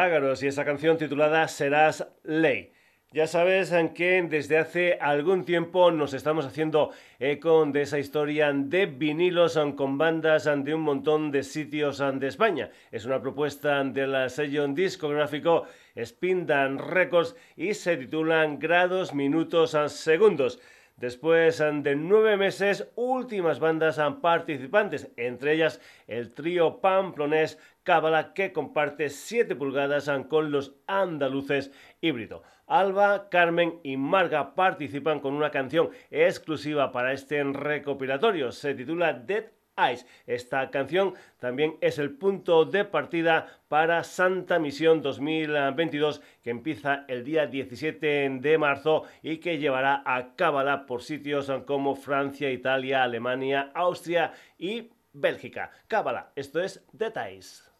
Y 0.06 0.46
esa 0.46 0.66
canción 0.66 0.98
titulada 0.98 1.48
Serás 1.48 2.06
Ley. 2.24 2.72
Ya 3.10 3.26
sabes 3.26 3.72
que 3.94 4.22
desde 4.28 4.58
hace 4.58 4.98
algún 5.00 5.46
tiempo 5.46 5.90
nos 5.90 6.12
estamos 6.12 6.44
haciendo 6.44 6.90
eco 7.18 7.64
de 7.64 7.80
esa 7.80 7.98
historia 7.98 8.52
de 8.52 8.84
vinilos 8.84 9.58
con 9.74 9.96
bandas 9.96 10.44
de 10.44 10.74
un 10.74 10.82
montón 10.82 11.30
de 11.30 11.42
sitios 11.42 12.02
de 12.20 12.26
España. 12.26 12.68
Es 12.92 13.06
una 13.06 13.22
propuesta 13.22 13.82
del 13.82 14.28
sello 14.28 14.68
discográfico 14.68 15.64
Spindan 15.98 16.78
Records 16.78 17.34
y 17.56 17.72
se 17.72 17.96
titulan 17.96 18.58
Grados, 18.58 19.14
Minutos, 19.14 19.74
Segundos. 19.88 20.60
Después 20.96 21.58
de 21.58 21.96
nueve 21.96 22.36
meses, 22.36 22.88
últimas 22.94 23.58
bandas 23.58 23.98
participantes, 24.22 25.10
entre 25.16 25.54
ellas 25.54 25.80
el 26.06 26.32
trío 26.32 26.80
pamplonés 26.80 27.58
Cábala, 27.84 28.32
que 28.32 28.54
comparte 28.54 29.10
7 29.10 29.54
pulgadas 29.56 30.10
con 30.28 30.50
los 30.50 30.72
andaluces 30.86 31.70
híbrido. 32.00 32.42
Alba, 32.66 33.28
Carmen 33.28 33.78
y 33.82 33.98
Marga 33.98 34.54
participan 34.54 35.20
con 35.20 35.34
una 35.34 35.50
canción 35.50 35.90
exclusiva 36.10 36.92
para 36.92 37.12
este 37.12 37.44
recopilatorio. 37.44 38.52
Se 38.52 38.74
titula 38.74 39.12
Dead 39.12 39.44
Eyes. 39.76 40.06
Esta 40.26 40.70
canción 40.70 41.12
también 41.38 41.76
es 41.82 41.98
el 41.98 42.12
punto 42.12 42.64
de 42.64 42.86
partida 42.86 43.48
para 43.68 44.02
Santa 44.02 44.58
Misión 44.58 45.02
2022 45.02 46.22
que 46.42 46.50
empieza 46.50 47.04
el 47.06 47.22
día 47.22 47.46
17 47.46 48.38
de 48.40 48.58
marzo 48.58 49.04
y 49.22 49.36
que 49.38 49.58
llevará 49.58 50.02
a 50.06 50.34
cábala 50.36 50.86
por 50.86 51.02
sitios 51.02 51.52
como 51.66 51.96
Francia, 51.96 52.50
Italia, 52.50 53.02
Alemania, 53.02 53.72
Austria 53.74 54.32
y 54.56 54.90
Bélgica. 55.12 55.70
Cábala, 55.86 56.32
esto 56.34 56.62
es 56.62 56.82
Dead 56.92 57.14
Eyes. 57.16 57.73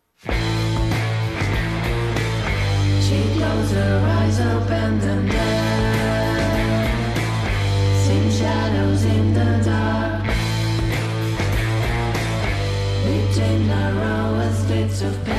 She 3.06 3.20
closed 3.36 3.74
her 3.74 3.96
eyes, 4.18 4.40
opened 4.40 5.00
them 5.02 5.28
there. 5.28 6.88
Seen 8.04 8.30
shadows 8.30 9.04
in 9.04 9.34
the 9.34 9.62
dark. 9.64 10.24
Between 13.04 13.66
narrow 13.66 14.52
slits 14.52 15.02
of 15.02 15.24
pain. 15.24 15.33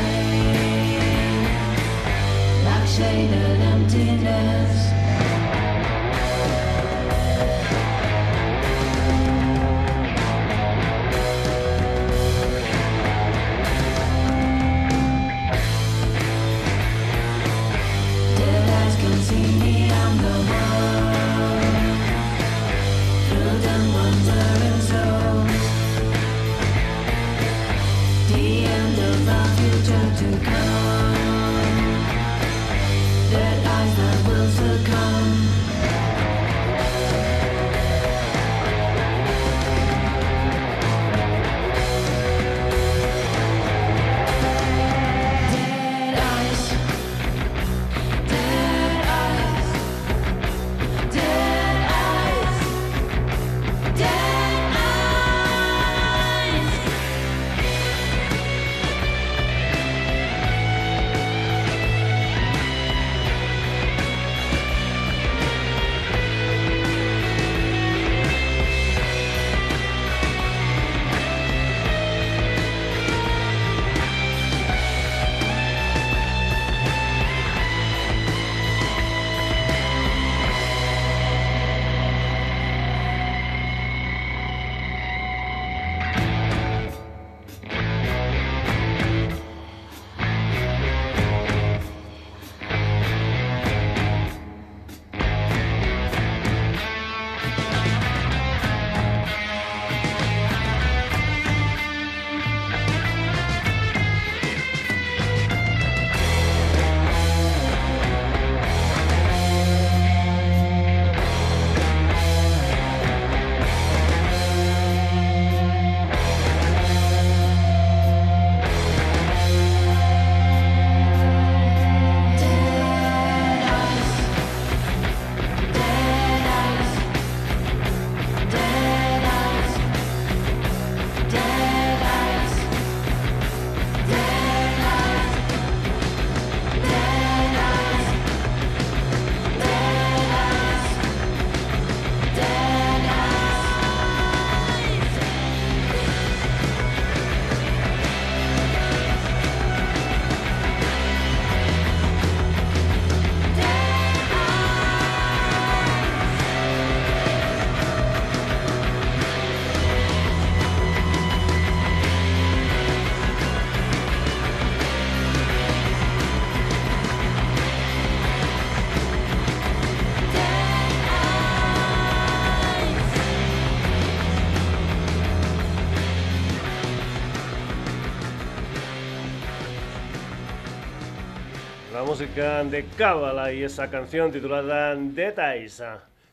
De 182.35 182.85
Cábala 182.97 183.53
y 183.53 183.63
esa 183.63 183.89
canción 183.89 184.29
titulada 184.29 184.93
Detalles. 184.93 185.81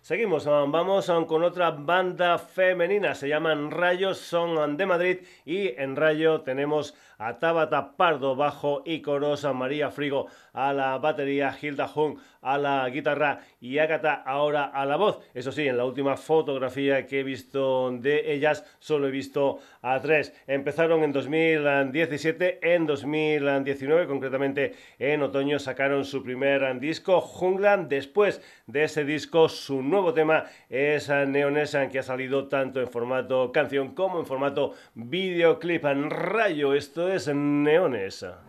Seguimos, 0.00 0.46
vamos 0.46 1.08
con 1.28 1.44
otra 1.44 1.70
banda 1.70 2.38
femenina, 2.38 3.14
se 3.14 3.28
llaman 3.28 3.70
Rayos, 3.70 4.18
son 4.18 4.76
de 4.76 4.84
Madrid 4.84 5.18
y 5.44 5.68
en 5.80 5.94
Rayo 5.94 6.40
tenemos 6.40 6.96
a 7.18 7.38
Tabata 7.38 7.96
Pardo 7.96 8.34
bajo 8.34 8.82
y 8.84 9.00
coros, 9.00 9.44
a 9.44 9.52
María 9.52 9.92
Frigo 9.92 10.26
a 10.52 10.72
la 10.72 10.98
batería, 10.98 11.56
Hilda 11.62 11.86
Jung 11.86 12.18
a 12.42 12.58
la 12.58 12.88
guitarra 12.90 13.40
y 13.60 13.78
Agatha 13.78 14.14
ahora 14.14 14.64
a 14.64 14.84
la 14.84 14.96
voz. 14.96 15.20
Eso 15.32 15.52
sí, 15.52 15.66
en 15.66 15.76
la 15.76 15.84
última 15.84 16.16
fotografía 16.16 17.06
que 17.06 17.20
he 17.20 17.22
visto 17.22 17.90
de 17.92 18.32
ellas 18.32 18.64
solo 18.78 19.08
he 19.08 19.10
visto 19.10 19.60
a 19.80 20.00
tres. 20.00 20.34
Empezaron 20.46 21.02
en 21.04 21.12
2017, 21.12 22.74
en 22.74 22.86
2019, 22.86 24.06
concretamente 24.06 24.74
en 24.98 25.22
otoño, 25.22 25.58
sacaron 25.58 26.04
su 26.04 26.22
primer 26.22 26.78
disco, 26.80 27.20
Jungla. 27.20 27.76
Después 27.76 28.42
de 28.66 28.84
ese 28.84 29.04
disco, 29.04 29.48
su 29.48 29.82
nuevo 29.82 30.12
tema 30.12 30.44
es 30.68 31.08
Neonesa, 31.08 31.88
que 31.88 32.00
ha 32.00 32.02
salido 32.02 32.48
tanto 32.48 32.80
en 32.80 32.88
formato 32.88 33.52
canción 33.52 33.94
como 33.94 34.18
en 34.18 34.26
formato 34.26 34.74
videoclip. 34.94 35.84
En 35.84 36.10
rayo, 36.10 36.74
esto 36.74 37.12
es 37.12 37.28
Neonesa. 37.32 38.40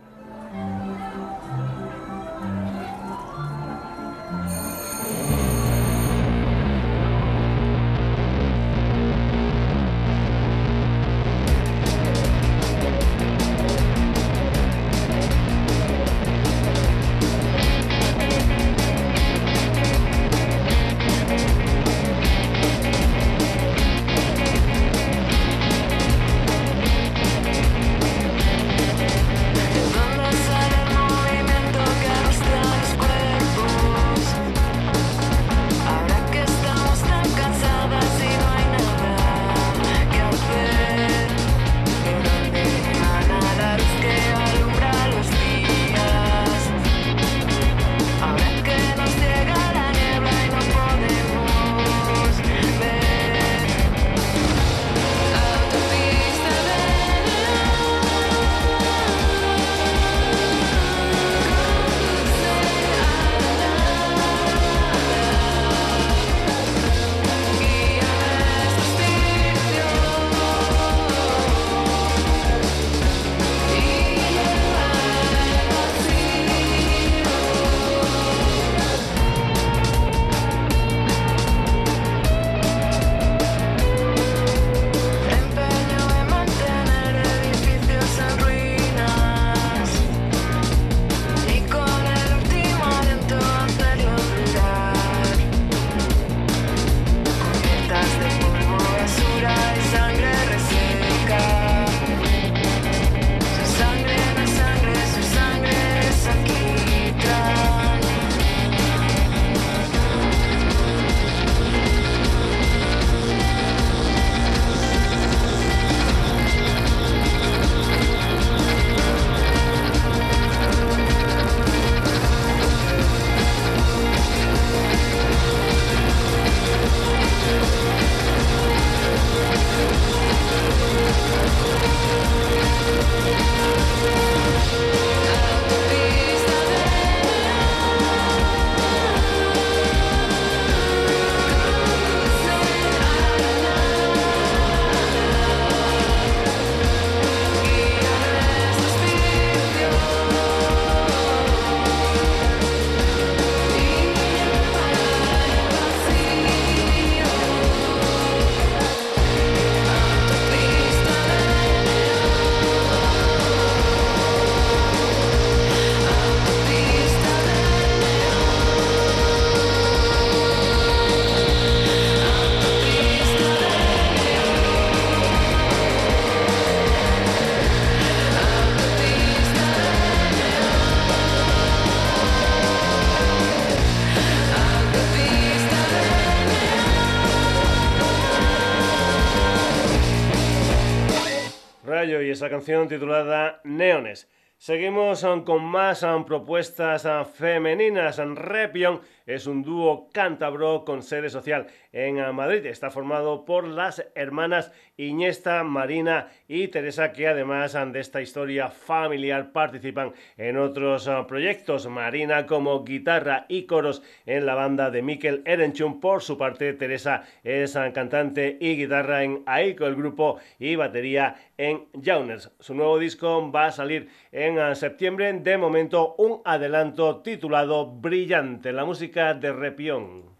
Esa 192.34 192.50
canción 192.50 192.88
titulada 192.88 193.60
Neones. 193.64 194.28
Seguimos 194.58 195.22
um, 195.22 195.44
con 195.44 195.62
más 195.64 196.02
um, 196.02 196.24
propuestas 196.24 197.04
uh, 197.04 197.24
femeninas. 197.24 198.18
Repion 198.18 199.00
es 199.26 199.46
un 199.46 199.62
dúo 199.62 200.08
cántabro 200.12 200.84
con 200.84 201.02
sede 201.02 201.30
social 201.30 201.66
en 201.92 202.16
Madrid. 202.34 202.66
Está 202.66 202.90
formado 202.90 203.44
por 203.44 203.66
las 203.66 204.06
hermanas 204.14 204.72
Iñesta, 204.96 205.64
Marina 205.64 206.28
y 206.46 206.68
Teresa, 206.68 207.12
que 207.12 207.26
además 207.26 207.72
de 207.92 208.00
esta 208.00 208.20
historia 208.20 208.68
familiar 208.68 209.52
participan 209.52 210.12
en 210.36 210.56
otros 210.56 211.10
proyectos. 211.26 211.86
Marina 211.88 212.46
como 212.46 212.84
guitarra 212.84 213.46
y 213.48 213.64
coros 213.64 214.02
en 214.26 214.46
la 214.46 214.54
banda 214.54 214.90
de 214.90 215.02
Mikel 215.02 215.42
Erenchun. 215.44 216.00
Por 216.00 216.22
su 216.22 216.36
parte, 216.36 216.74
Teresa 216.74 217.24
es 217.42 217.74
cantante 217.92 218.56
y 218.60 218.76
guitarra 218.76 219.24
en 219.24 219.42
Aiko, 219.46 219.86
el 219.86 219.96
grupo, 219.96 220.38
y 220.58 220.76
batería 220.76 221.34
en 221.56 221.86
Jauners. 222.02 222.52
Su 222.60 222.74
nuevo 222.74 222.98
disco 222.98 223.50
va 223.50 223.66
a 223.66 223.72
salir 223.72 224.08
en 224.32 224.76
septiembre. 224.76 225.32
De 225.32 225.56
momento, 225.56 226.14
un 226.18 226.40
adelanto 226.44 227.22
titulado 227.22 227.86
Brillante, 227.86 228.72
la 228.72 228.84
música 228.84 229.13
de 229.14 229.52
Repión. 229.52 230.33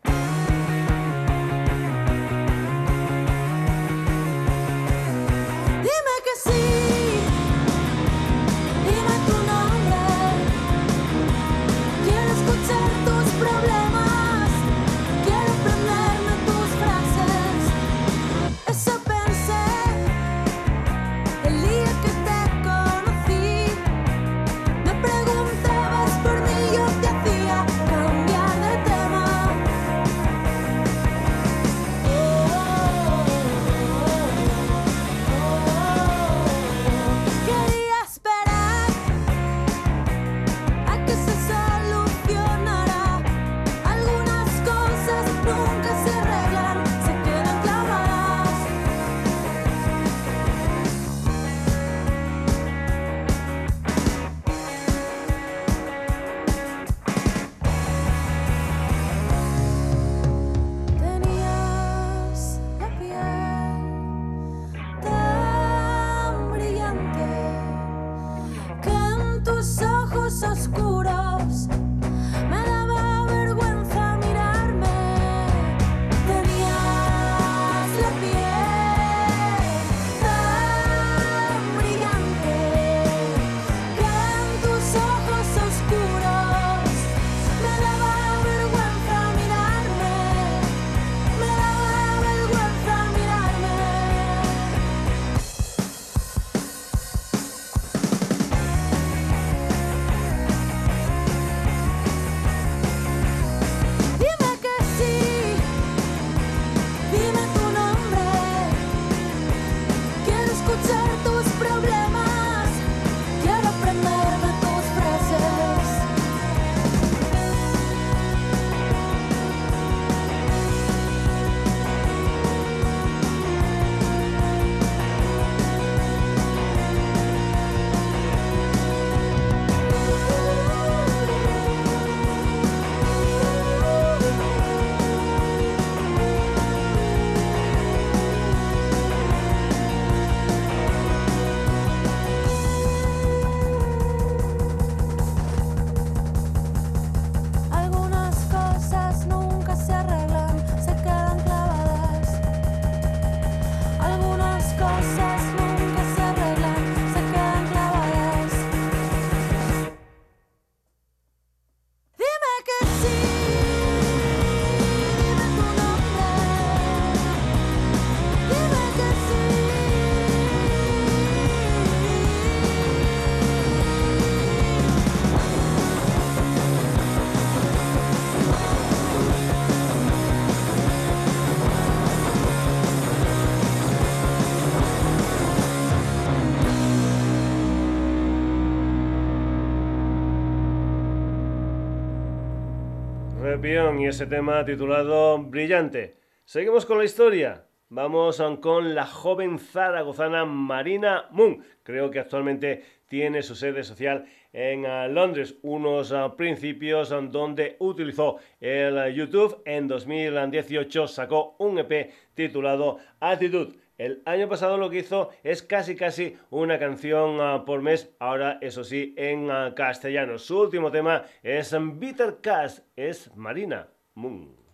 Y 193.67 194.07
ese 194.07 194.27
tema 194.27 194.63
titulado 194.63 195.39
Brillante. 195.39 196.19
Seguimos 196.45 196.85
con 196.85 196.99
la 196.99 197.05
historia. 197.05 197.65
Vamos 197.89 198.43
con 198.61 198.95
la 198.95 199.07
joven 199.07 199.59
zaragozana 199.59 200.45
Marina 200.45 201.29
Moon. 201.31 201.65
Creo 201.83 202.11
que 202.11 202.19
actualmente 202.21 202.85
tiene 203.07 203.43
su 203.43 203.55
sede 203.55 203.83
social 203.83 204.27
en 204.53 204.85
ah, 204.85 205.09
Londres, 205.09 205.57
unos 205.63 206.13
ah, 206.13 206.37
principios 206.37 207.09
donde 207.09 207.77
utilizó 207.79 208.37
el 208.61 209.15
YouTube. 209.15 209.63
En 209.65 209.89
2018 209.89 211.09
sacó 211.09 211.57
un 211.59 211.79
EP 211.79 212.13
titulado 212.35 212.99
Attitude. 213.19 213.79
El 213.97 214.23
año 214.27 214.49
pasado 214.49 214.77
lo 214.77 214.91
que 214.91 214.99
hizo 214.99 215.31
es 215.43 215.63
casi 215.63 215.95
casi 215.95 216.37
una 216.51 216.79
canción 216.79 217.41
ah, 217.41 217.65
por 217.65 217.81
mes, 217.81 218.11
ahora 218.19 218.59
eso 218.61 218.83
sí 218.83 219.15
en 219.17 219.51
ah, 219.51 219.73
castellano. 219.77 220.39
Su 220.39 220.61
último 220.61 220.91
tema 220.91 221.23
es 221.43 221.75
Bitter 221.99 222.39
Cast, 222.41 222.81
es 222.97 223.35
Marina 223.37 223.89
Moon. 224.15 224.65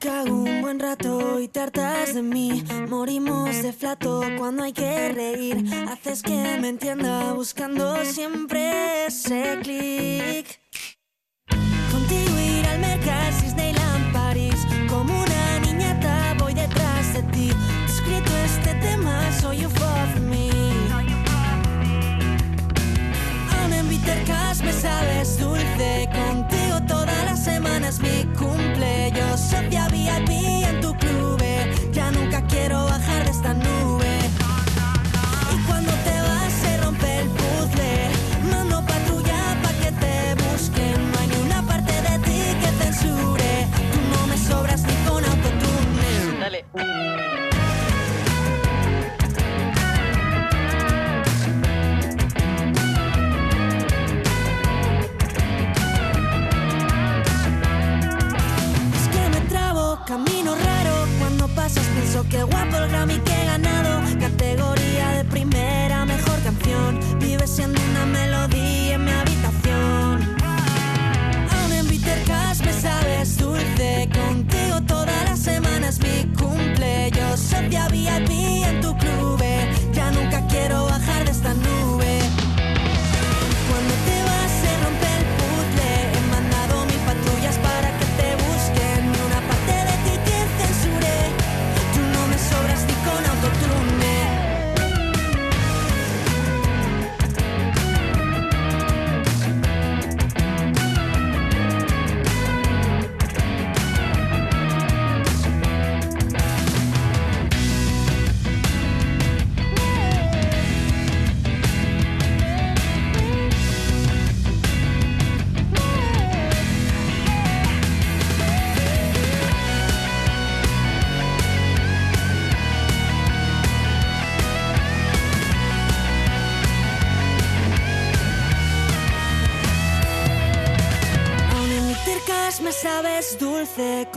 Cago 0.00 0.34
un 0.42 0.60
buen 0.60 0.80
rato 0.80 1.38
y 1.38 1.46
tartas 1.46 2.14
de 2.14 2.22
mí. 2.22 2.64
Morimos 2.88 3.62
de 3.62 3.72
flato 3.72 4.22
cuando 4.38 4.64
hay 4.64 4.72
que 4.72 5.12
reír. 5.12 5.64
Haces 5.88 6.22
que 6.22 6.58
me 6.60 6.68
entienda 6.68 7.32
buscando 7.32 8.04
siempre 8.04 9.06
ese 9.06 9.58
clic. 9.62 10.65
Sabes 24.80 25.38
dulce. 25.38 26.08
Contigo 26.12 26.80
todas 26.86 27.24
las 27.24 27.42
semanas 27.42 28.00
mi 28.00 28.24
cumple. 28.36 29.12
Yo 29.12 29.36
socia 29.36 29.88
VIP 29.88 30.30
en 30.30 30.80
tu 30.80 30.94
club. 30.94 31.42
Ya 31.92 32.10
nunca 32.10 32.42
quiero 32.46 32.84
bajar 32.84 33.15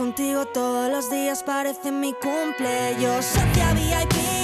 Contigo 0.00 0.46
todos 0.46 0.90
los 0.90 1.10
días 1.10 1.42
parece 1.42 1.92
mi 1.92 2.14
cumple. 2.14 2.96
Yo 2.98 3.20
socia 3.20 3.74
VIP 3.74 4.39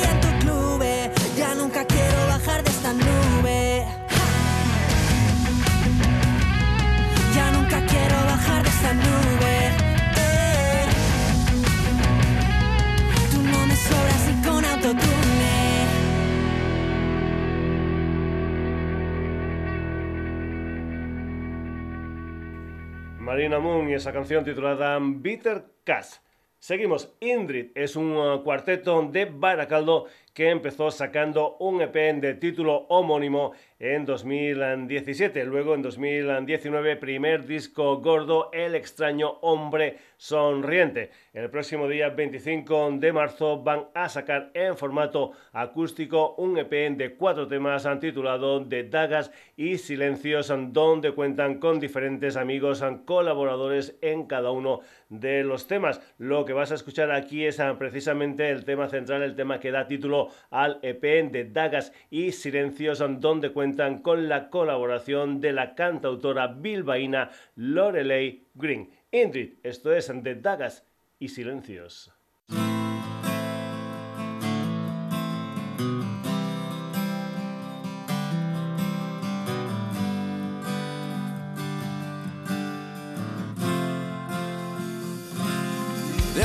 Marina 23.37 23.59
Moon 23.59 23.91
y 23.91 23.93
esa 23.93 24.15
canción 24.15 24.47
titulada 24.47 24.99
Bitter 24.99 25.63
Cash. 25.85 26.21
Seguimos, 26.59 27.15
Indrid 27.21 27.67
es 27.75 27.95
un 27.95 28.17
uh, 28.17 28.43
cuarteto 28.43 29.03
de 29.13 29.27
Baracaldo 29.27 30.07
que 30.37 30.51
empezó 30.51 30.91
sacando 30.91 31.57
un 31.61 31.81
EP 31.81 31.95
de 32.21 32.35
título 32.35 32.85
homónimo 32.91 33.55
en 33.79 34.05
2017. 34.05 35.45
Luego 35.47 35.75
en 35.75 35.81
2019, 35.81 36.97
primer 36.97 37.47
disco 37.47 38.03
gordo, 38.03 38.51
El 38.53 38.75
extraño 38.75 39.39
hombre 39.41 39.97
sonriente. 40.19 41.11
El 41.33 41.49
próximo 41.49 41.89
día 41.89 42.11
25 42.11 42.93
de 42.99 43.13
marzo 43.15 43.63
van 43.63 43.87
a 43.95 44.11
sacar 44.11 44.51
en 44.53 44.77
formato 44.77 45.33
acústico 45.53 46.35
un 46.37 46.59
EP 46.59 46.97
de 46.97 47.15
cuatro 47.15 47.49
temas 47.49 47.87
titulado 48.01 48.61
De 48.61 48.85
Dagas 48.85 49.31
y 49.57 49.79
Silencios, 49.79 50.53
donde 50.69 51.13
cuentan 51.13 51.59
con 51.59 51.81
diferentes 51.81 52.37
amigos 52.37 52.85
colaboradores 53.07 53.97
en 54.03 54.27
cada 54.27 54.51
uno 54.51 54.81
de 55.09 55.45
los 55.45 55.67
temas. 55.67 56.01
Lo 56.19 56.45
que 56.45 56.53
vas 56.53 56.73
a 56.73 56.75
escuchar 56.75 57.11
aquí 57.11 57.45
es 57.45 57.61
ah, 57.61 57.77
precisamente 57.79 58.51
el 58.51 58.65
tema 58.65 58.89
central, 58.89 59.23
el 59.23 59.37
tema 59.37 59.61
que 59.61 59.71
da 59.71 59.87
título 59.87 60.26
al 60.51 60.79
EP 60.83 61.31
de 61.31 61.51
Dagas 61.51 61.93
y 62.11 62.33
Silencios, 62.33 63.03
donde 63.21 63.53
cuentan 63.53 63.99
con 63.99 64.29
la 64.29 64.51
colaboración 64.51 65.41
de 65.41 65.53
la 65.53 65.75
cantautora 65.75 66.49
bilbaína 66.49 67.31
Lorelei 67.57 68.45
Green. 68.55 68.91
Indrid, 69.11 69.55
esto 69.63 69.93
es 69.93 70.11
de 70.23 70.35
Dagas 70.35 70.85
y 71.19 71.29
Silencios. 71.29 72.13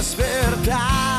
despertar 0.01 1.10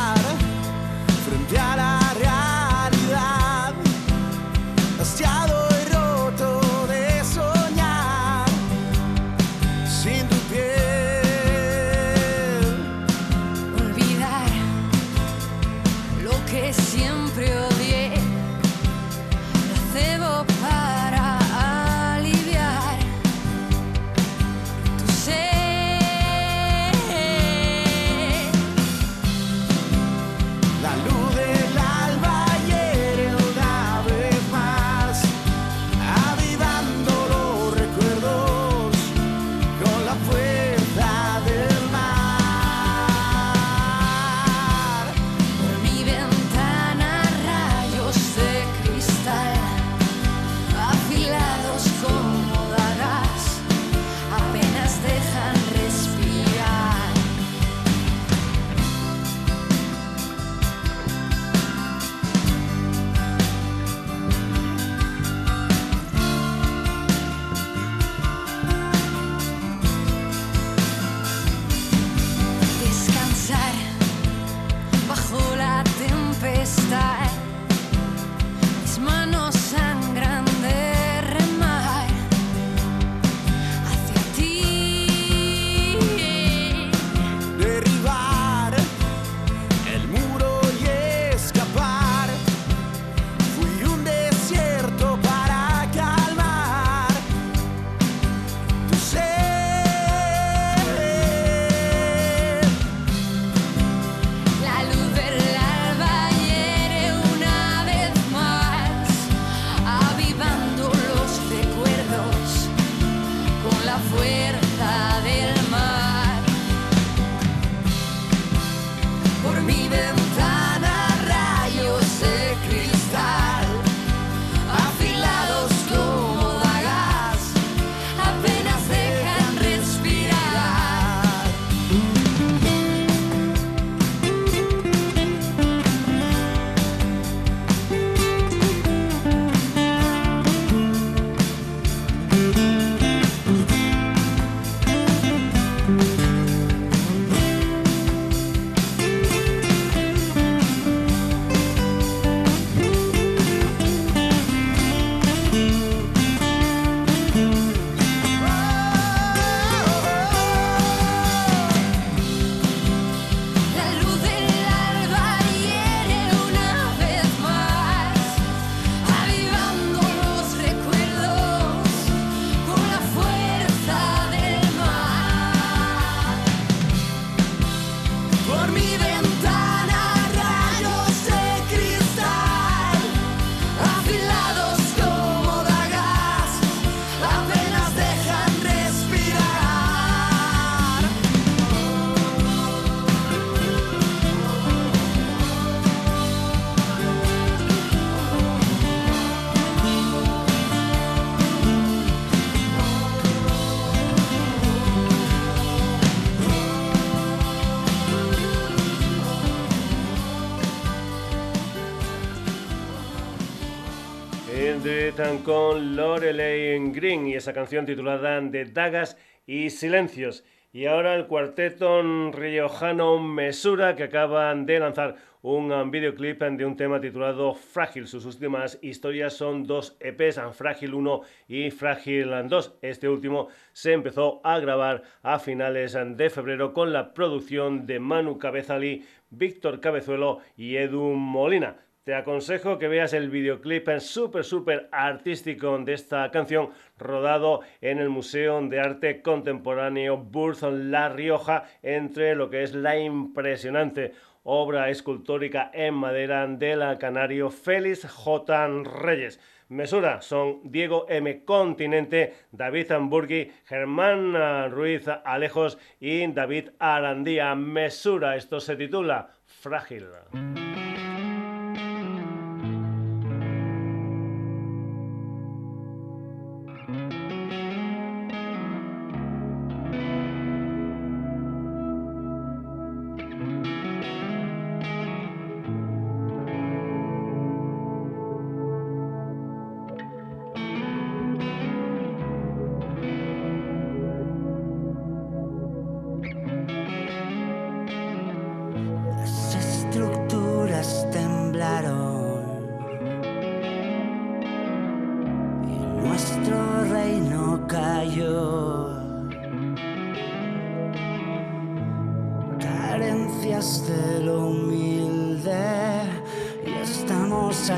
esa 217.42 217.52
canción 217.52 217.86
titulada 217.86 218.40
De 218.40 218.66
Dagas 218.66 219.18
y 219.46 219.70
Silencios. 219.70 220.44
Y 220.72 220.86
ahora 220.86 221.16
el 221.16 221.26
cuarteto 221.26 222.00
riojano 222.30 223.18
Mesura 223.18 223.96
que 223.96 224.04
acaban 224.04 224.64
de 224.64 224.78
lanzar 224.78 225.16
un 225.42 225.90
videoclip 225.90 226.40
de 226.40 226.64
un 226.64 226.76
tema 226.76 227.00
titulado 227.00 227.52
Frágil. 227.52 228.06
Sus 228.06 228.26
últimas 228.26 228.78
historias 228.80 229.32
son 229.32 229.64
dos 229.64 229.96
EPs, 229.98 230.40
Frágil 230.52 230.94
1 230.94 231.20
y 231.48 231.72
Frágil 231.72 232.30
2. 232.48 232.78
Este 232.80 233.08
último 233.08 233.48
se 233.72 233.92
empezó 233.92 234.40
a 234.44 234.60
grabar 234.60 235.02
a 235.24 235.40
finales 235.40 235.98
de 236.00 236.30
febrero 236.30 236.72
con 236.72 236.92
la 236.92 237.12
producción 237.12 237.86
de 237.86 237.98
Manu 237.98 238.38
Cabezalí, 238.38 239.04
Víctor 239.30 239.80
Cabezuelo 239.80 240.38
y 240.56 240.76
Edu 240.76 241.14
Molina. 241.14 241.76
Te 242.04 242.16
aconsejo 242.16 242.80
que 242.80 242.88
veas 242.88 243.12
el 243.12 243.30
videoclip 243.30 243.88
súper, 244.00 244.42
súper 244.42 244.88
artístico 244.90 245.78
de 245.78 245.92
esta 245.92 246.32
canción, 246.32 246.70
rodado 247.02 247.60
en 247.80 247.98
el 247.98 248.08
Museo 248.08 248.60
de 248.62 248.80
Arte 248.80 249.22
Contemporáneo 249.22 250.16
Burzón 250.16 250.90
La 250.90 251.08
Rioja, 251.08 251.64
entre 251.82 252.34
lo 252.34 252.50
que 252.50 252.62
es 252.62 252.74
la 252.74 252.98
impresionante 252.98 254.12
obra 254.44 254.90
escultórica 254.90 255.70
en 255.72 255.94
madera 255.94 256.46
del 256.46 256.98
canario 256.98 257.50
Félix 257.50 258.06
J. 258.06 258.68
Reyes. 258.84 259.40
Mesura 259.68 260.20
son 260.20 260.60
Diego 260.64 261.06
M. 261.08 261.44
Continente, 261.44 262.34
David 262.50 262.92
Hamburgui, 262.92 263.50
Germán 263.64 264.70
Ruiz 264.70 265.08
Alejos 265.24 265.78
y 265.98 266.26
David 266.26 266.70
Arandía. 266.78 267.54
Mesura, 267.54 268.36
esto 268.36 268.60
se 268.60 268.76
titula 268.76 269.30
Frágil. 269.46 270.08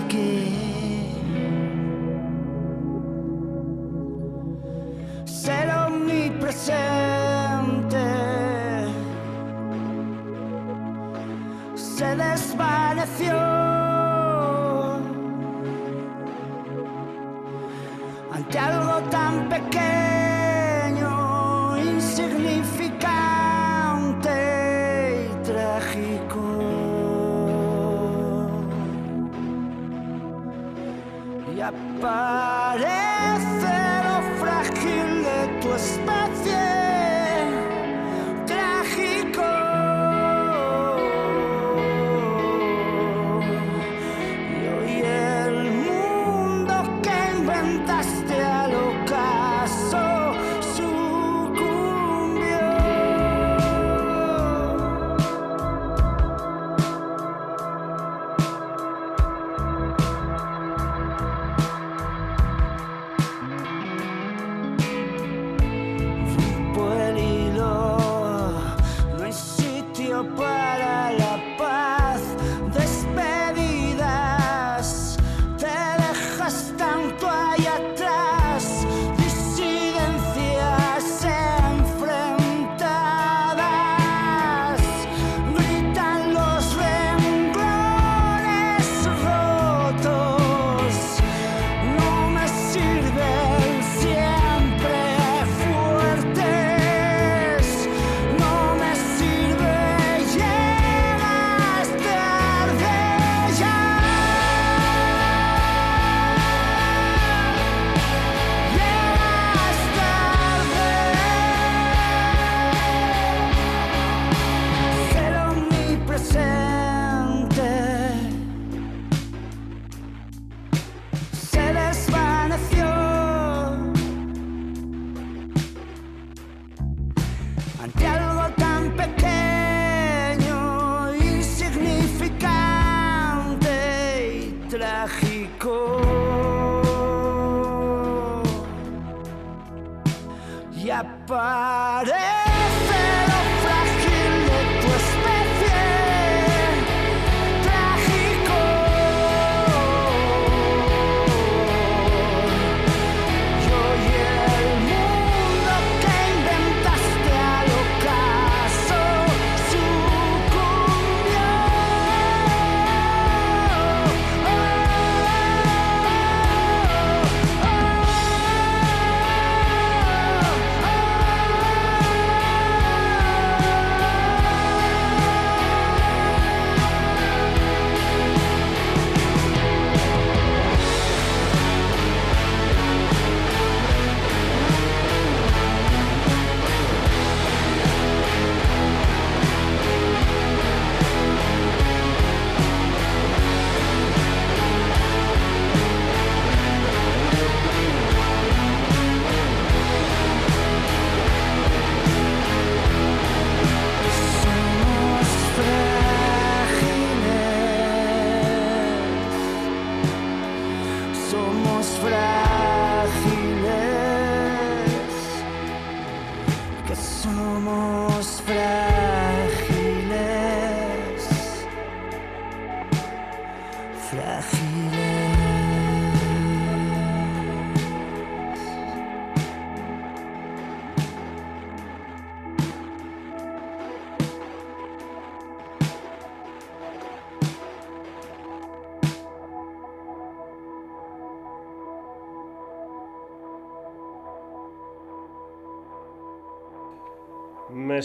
que 0.08 0.48
ser 5.24 5.68
omnipresente 5.86 6.84
se 11.74 12.16
desvaneció. 12.16 13.43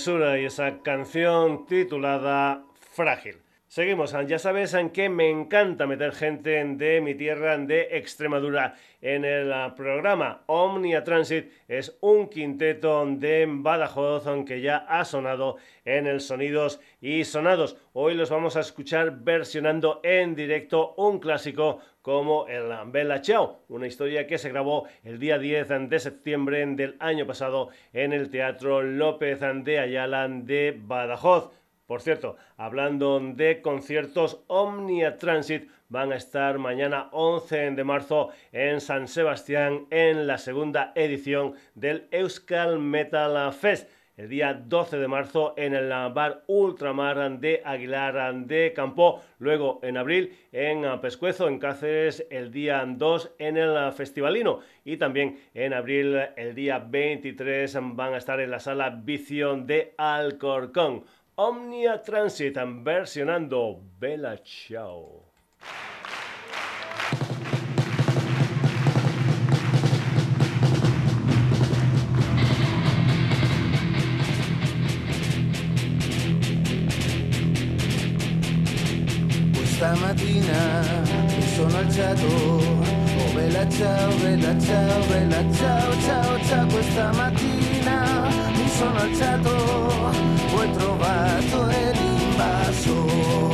Y 0.07 0.45
esa 0.45 0.81
canción 0.81 1.65
titulada 1.65 2.63
Frágil. 2.91 3.35
Seguimos, 3.67 4.15
ya 4.27 4.39
sabes 4.39 4.73
en 4.73 4.91
que 4.91 5.09
me 5.09 5.29
encanta 5.29 5.87
meter 5.87 6.13
gente 6.13 6.63
de 6.63 7.01
mi 7.01 7.15
tierra 7.15 7.57
de 7.57 7.97
Extremadura 7.97 8.75
en 9.01 9.25
el 9.25 9.53
programa. 9.75 10.43
Omnia 10.45 11.03
Transit 11.03 11.51
es 11.67 11.97
un 11.99 12.29
quinteto 12.29 13.05
de 13.05 13.45
Badajoz 13.49 14.23
que 14.45 14.61
ya 14.61 14.77
ha 14.77 15.03
sonado 15.03 15.57
en 15.83 16.07
el 16.07 16.21
Sonidos 16.21 16.79
y 17.01 17.25
Sonados. 17.25 17.75
Hoy 17.91 18.13
los 18.13 18.29
vamos 18.29 18.55
a 18.55 18.61
escuchar 18.61 19.19
versionando 19.19 19.99
en 20.01 20.33
directo 20.33 20.93
un 20.95 21.19
clásico 21.19 21.81
como 22.09 22.47
el 22.47 22.71
Bella 22.87 23.21
Ciao, 23.21 23.59
una 23.69 23.85
historia 23.85 24.25
que 24.25 24.39
se 24.39 24.49
grabó 24.49 24.87
el 25.03 25.19
día 25.19 25.37
10 25.37 25.89
de 25.89 25.99
septiembre 25.99 26.65
del 26.65 26.95
año 26.97 27.27
pasado 27.27 27.69
en 27.93 28.13
el 28.13 28.31
Teatro 28.31 28.81
López 28.81 29.39
de 29.39 29.77
Ayala 29.77 30.27
de 30.27 30.75
Badajoz. 30.75 31.51
Por 31.85 32.01
cierto, 32.01 32.35
hablando 32.57 33.19
de 33.19 33.61
conciertos, 33.61 34.41
Omnia 34.47 35.17
Transit 35.17 35.69
van 35.89 36.11
a 36.11 36.15
estar 36.15 36.57
mañana 36.57 37.09
11 37.11 37.71
de 37.71 37.83
marzo 37.83 38.29
en 38.53 38.81
San 38.81 39.07
Sebastián 39.07 39.85
en 39.91 40.25
la 40.25 40.39
segunda 40.39 40.91
edición 40.95 41.53
del 41.75 42.07
Euskal 42.09 42.79
Metal 42.79 43.53
Fest. 43.53 43.87
El 44.19 44.27
día 44.27 44.53
12 44.53 44.97
de 44.97 45.07
marzo 45.07 45.53
en 45.55 45.73
el 45.73 45.87
bar 46.11 46.43
Ultramar 46.47 47.39
de 47.39 47.61
Aguilar 47.63 48.35
de 48.35 48.73
Campo. 48.73 49.21
Luego 49.37 49.79
en 49.81 49.95
abril 49.95 50.37
en 50.51 50.99
Pescuezo, 50.99 51.47
en 51.47 51.57
Cáceres, 51.57 52.27
el 52.29 52.51
día 52.51 52.83
2 52.85 53.35
en 53.39 53.55
el 53.55 53.93
Festivalino. 53.93 54.59
Y 54.83 54.97
también 54.97 55.39
en 55.53 55.73
abril, 55.73 56.19
el 56.35 56.53
día 56.53 56.79
23, 56.79 57.77
van 57.95 58.13
a 58.13 58.17
estar 58.17 58.41
en 58.41 58.51
la 58.51 58.59
sala 58.59 58.89
Vicio 58.89 59.55
de 59.55 59.93
Alcorcón. 59.97 61.05
Omnia 61.35 62.01
Transit 62.01 62.57
versionando 62.83 63.79
Bella 64.01 64.35
Ciao. 64.43 65.23
Questa 79.79 79.97
mattina 80.05 80.81
mi 81.37 81.47
sono 81.55 81.77
alzato 81.77 82.25
Oh 82.25 83.33
bella 83.33 83.69
ciao, 83.69 84.13
bella 84.15 84.59
ciao, 84.59 85.05
bella 85.07 85.53
ciao, 85.53 86.01
ciao, 86.01 86.43
ciao 86.43 86.67
Questa 86.67 87.11
mattina 87.13 88.27
mi 88.57 88.67
sono 88.67 88.97
alzato 88.97 89.49
Ho 90.53 90.69
trovato 90.71 91.65
l'invasor 91.65 93.48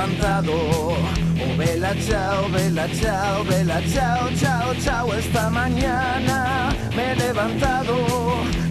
levantado. 0.00 0.52
Oh, 0.52 1.56
bella 1.56 1.94
ciao, 2.00 2.48
bella 2.48 2.88
ciao, 2.94 3.44
bella 3.44 3.80
ciao, 3.92 4.30
ciao, 4.36 4.74
ciao. 4.80 5.12
Esta 5.14 5.50
mañana 5.50 6.70
me 6.96 7.12
he 7.12 7.16
levantado 7.16 7.94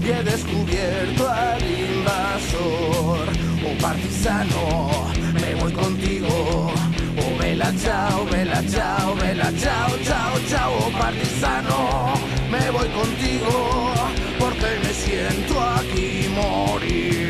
y 0.01 0.09
he 0.09 0.23
descubierto 0.23 1.30
al 1.30 1.61
invasor. 1.61 3.27
Oh, 3.63 3.82
partisano, 3.82 5.11
me 5.34 5.55
voy 5.55 5.71
contigo. 5.71 6.71
Oh, 7.17 7.38
bella 7.39 7.71
ciao, 7.77 8.25
bella 8.25 8.63
ciao, 8.67 9.15
bella 9.15 9.51
ciao, 9.57 9.89
ciao, 10.03 10.39
ciao. 10.47 10.71
Oh, 10.80 10.91
partisano, 10.97 12.13
me 12.49 12.71
voy 12.71 12.89
contigo 12.89 13.93
porque 14.39 14.80
me 14.84 14.93
siento 14.93 15.61
aquí 15.61 16.27
morir. 16.34 17.28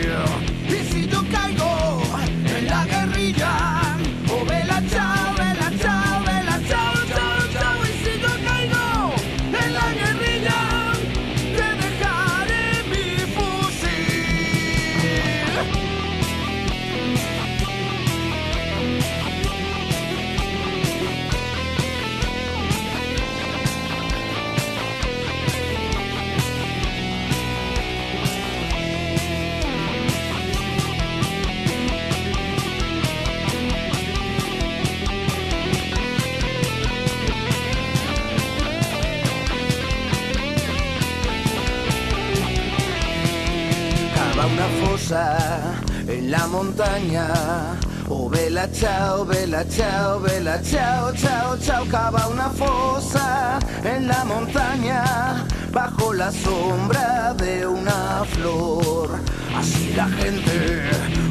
En 45.11 46.29
la 46.29 46.45
montaña. 46.47 47.27
Oh, 48.07 48.29
vela 48.29 48.69
chao, 48.71 49.25
vela 49.25 49.65
chao, 49.67 50.19
vela 50.19 50.61
chao, 50.61 51.11
chao, 51.13 51.57
chao. 51.57 51.85
Cava 51.89 52.27
una 52.27 52.49
fosa 52.49 53.57
en 53.83 54.07
la 54.07 54.23
montaña 54.25 55.45
bajo 55.71 56.13
la 56.13 56.31
sombra 56.31 57.33
de 57.33 57.65
una 57.65 58.23
flor. 58.33 59.19
Así 59.57 59.93
la 59.95 60.07
gente 60.09 60.83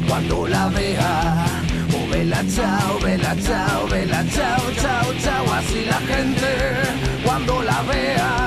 cuando 0.09 0.47
la 0.47 0.67
vea. 0.67 1.45
Oh, 1.93 2.11
vela 2.11 2.43
chao, 2.53 2.99
vela 3.01 3.33
chao, 3.41 3.87
vela 3.87 4.25
chao, 4.35 4.61
chao, 4.81 5.13
chao. 5.23 5.53
Así 5.53 5.85
la 5.85 5.99
gente 6.01 7.23
cuando 7.23 7.63
la 7.63 7.81
vea 7.83 8.38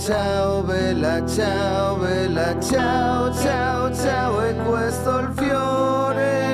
ciao, 0.00 0.62
bella 0.62 1.26
ciao, 1.26 1.96
bella 1.96 2.58
ciao, 2.58 3.32
ciao, 3.34 3.94
ciao. 3.94 4.42
E 4.44 4.54
questo 4.54 5.18
è 5.18 5.22
il 5.22 5.32
fiore 5.36 6.49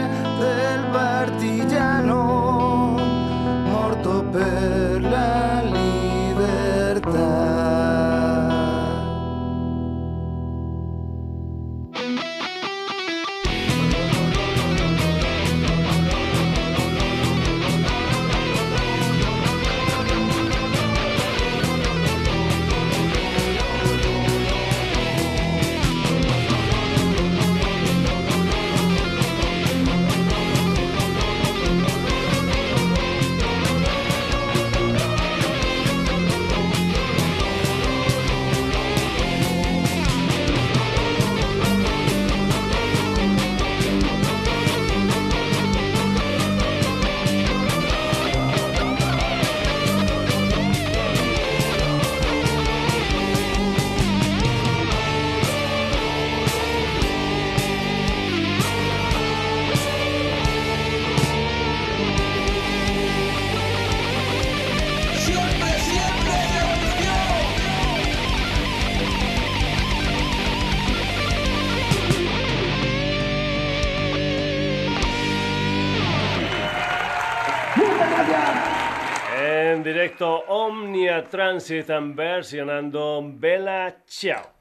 directo 80.07 80.45
Omnia 80.46 81.24
Transit 81.24 81.88
versionando 82.14 83.20
Bella 83.24 84.04
Ciao. 84.07 84.53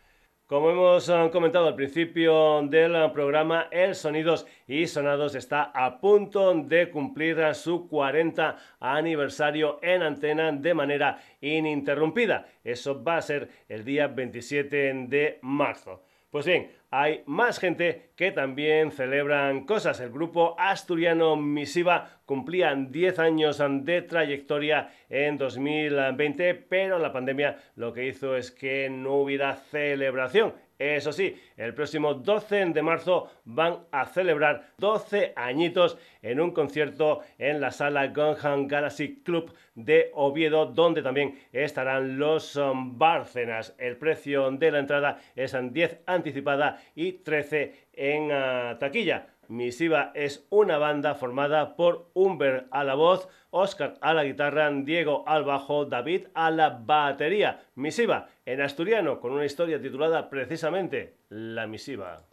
Como 0.48 0.72
hemos 0.72 1.08
eh, 1.08 1.30
comentado 1.32 1.68
al 1.68 1.76
principio 1.76 2.64
del 2.64 3.12
programa, 3.12 3.68
el 3.70 3.94
Sonidos 3.94 4.48
y 4.68 4.88
Sonados 4.88 5.36
está 5.36 5.66
a 5.66 6.00
punto 6.00 6.52
de 6.52 6.90
cumplir 6.90 7.54
su 7.54 7.88
40 7.88 8.58
aniversario 8.80 9.78
en 9.84 10.02
antena 10.02 10.52
de 10.52 10.74
manera 10.74 11.20
ininterrumpida. 11.42 12.48
Eso 12.64 13.04
va 13.04 13.18
a 13.18 13.22
ser 13.22 13.48
el 13.70 13.86
día 13.86 14.08
27 14.08 14.94
de 15.08 15.38
marzo. 15.44 16.02
Pues 16.32 16.48
bien, 16.48 16.72
hay 16.98 17.24
más 17.26 17.60
gente 17.60 18.12
que 18.16 18.32
también 18.32 18.90
celebran 18.90 19.66
cosas. 19.66 20.00
El 20.00 20.12
grupo 20.12 20.56
asturiano 20.58 21.36
Misiva 21.36 22.22
cumplía 22.26 22.74
10 22.74 23.20
años 23.20 23.62
de 23.82 24.02
trayectoria 24.02 24.94
en 25.10 25.38
2020, 25.38 26.54
pero 26.54 26.98
la 26.98 27.12
pandemia 27.12 27.58
lo 27.76 27.92
que 27.92 28.08
hizo 28.08 28.38
es 28.38 28.50
que 28.50 28.90
no 28.90 29.16
hubiera 29.16 29.56
celebración. 29.56 30.54
Eso 30.78 31.14
sí, 31.14 31.36
el 31.56 31.74
próximo 31.74 32.14
12 32.16 32.66
de 32.66 32.82
marzo 32.82 33.30
van 33.46 33.86
a 33.92 34.06
celebrar 34.06 34.74
12 34.78 35.32
añitos 35.36 35.98
en 36.22 36.42
un 36.42 36.52
concierto 36.52 37.22
en 37.38 37.62
la 37.62 37.72
sala 37.72 38.08
Gunham 38.08 38.68
Galaxy 38.68 39.22
Club 39.24 39.54
de 39.76 40.12
Oviedo, 40.14 40.66
donde 40.66 41.02
también 41.02 41.40
estarán 41.54 42.20
los 42.20 42.58
um, 42.58 42.98
Bárcenas. 42.98 43.74
El 43.78 43.96
precio 43.96 44.52
de 44.52 44.72
la 44.72 44.80
entrada 44.80 45.20
es 45.36 45.54
en 45.54 45.72
10 45.72 46.02
anticipada 46.08 46.82
y 46.94 47.14
13 47.14 47.88
en 47.94 48.24
uh, 48.26 48.78
taquilla. 48.78 49.28
Misiva 49.48 50.12
es 50.14 50.46
una 50.50 50.78
banda 50.78 51.16
formada 51.16 51.76
por 51.76 52.10
Humber 52.14 52.68
a 52.72 52.84
la 52.84 52.96
voz, 52.96 53.28
Oscar 53.50 53.96
a 54.02 54.14
la 54.14 54.24
guitarra, 54.24 54.70
Diego 54.72 55.24
al 55.28 55.44
bajo, 55.44 55.86
David 55.86 56.28
a 56.34 56.52
la 56.52 56.70
batería. 56.70 57.64
Misiva 57.76 58.30
en 58.46 58.62
asturiano 58.62 59.20
con 59.20 59.32
una 59.32 59.46
historia 59.46 59.82
titulada 59.82 60.30
precisamente 60.30 61.18
La 61.30 61.68
Misiva. 61.68 62.24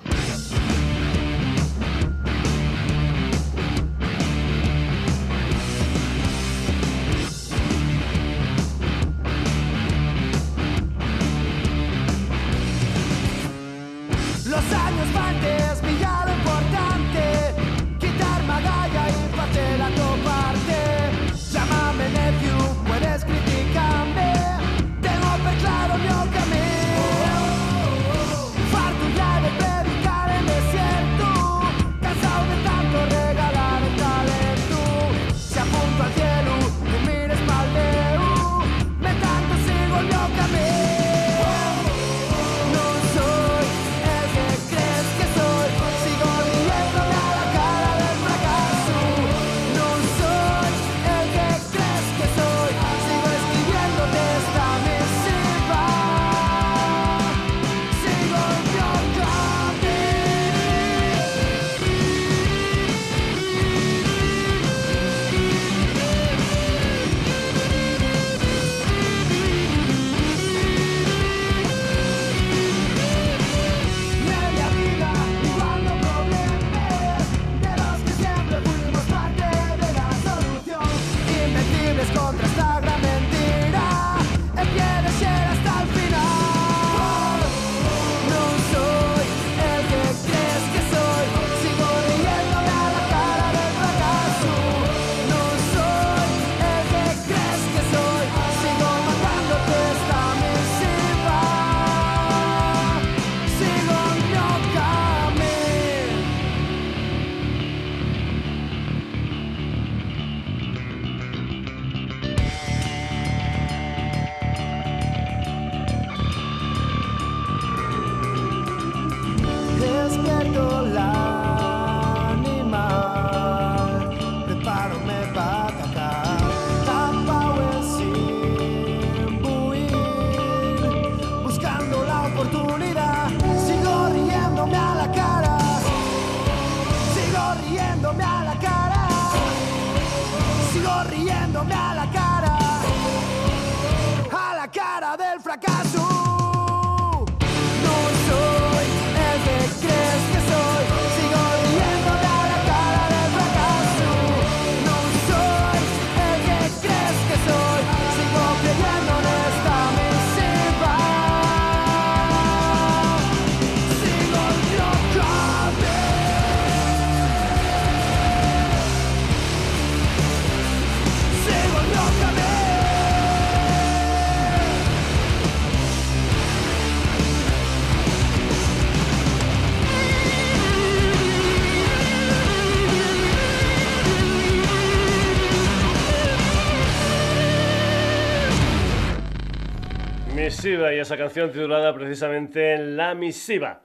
Y 190.65 190.99
esa 191.01 191.17
canción 191.17 191.51
titulada 191.51 191.93
precisamente 191.93 192.79
La 192.79 193.17
Misiva. 193.17 193.83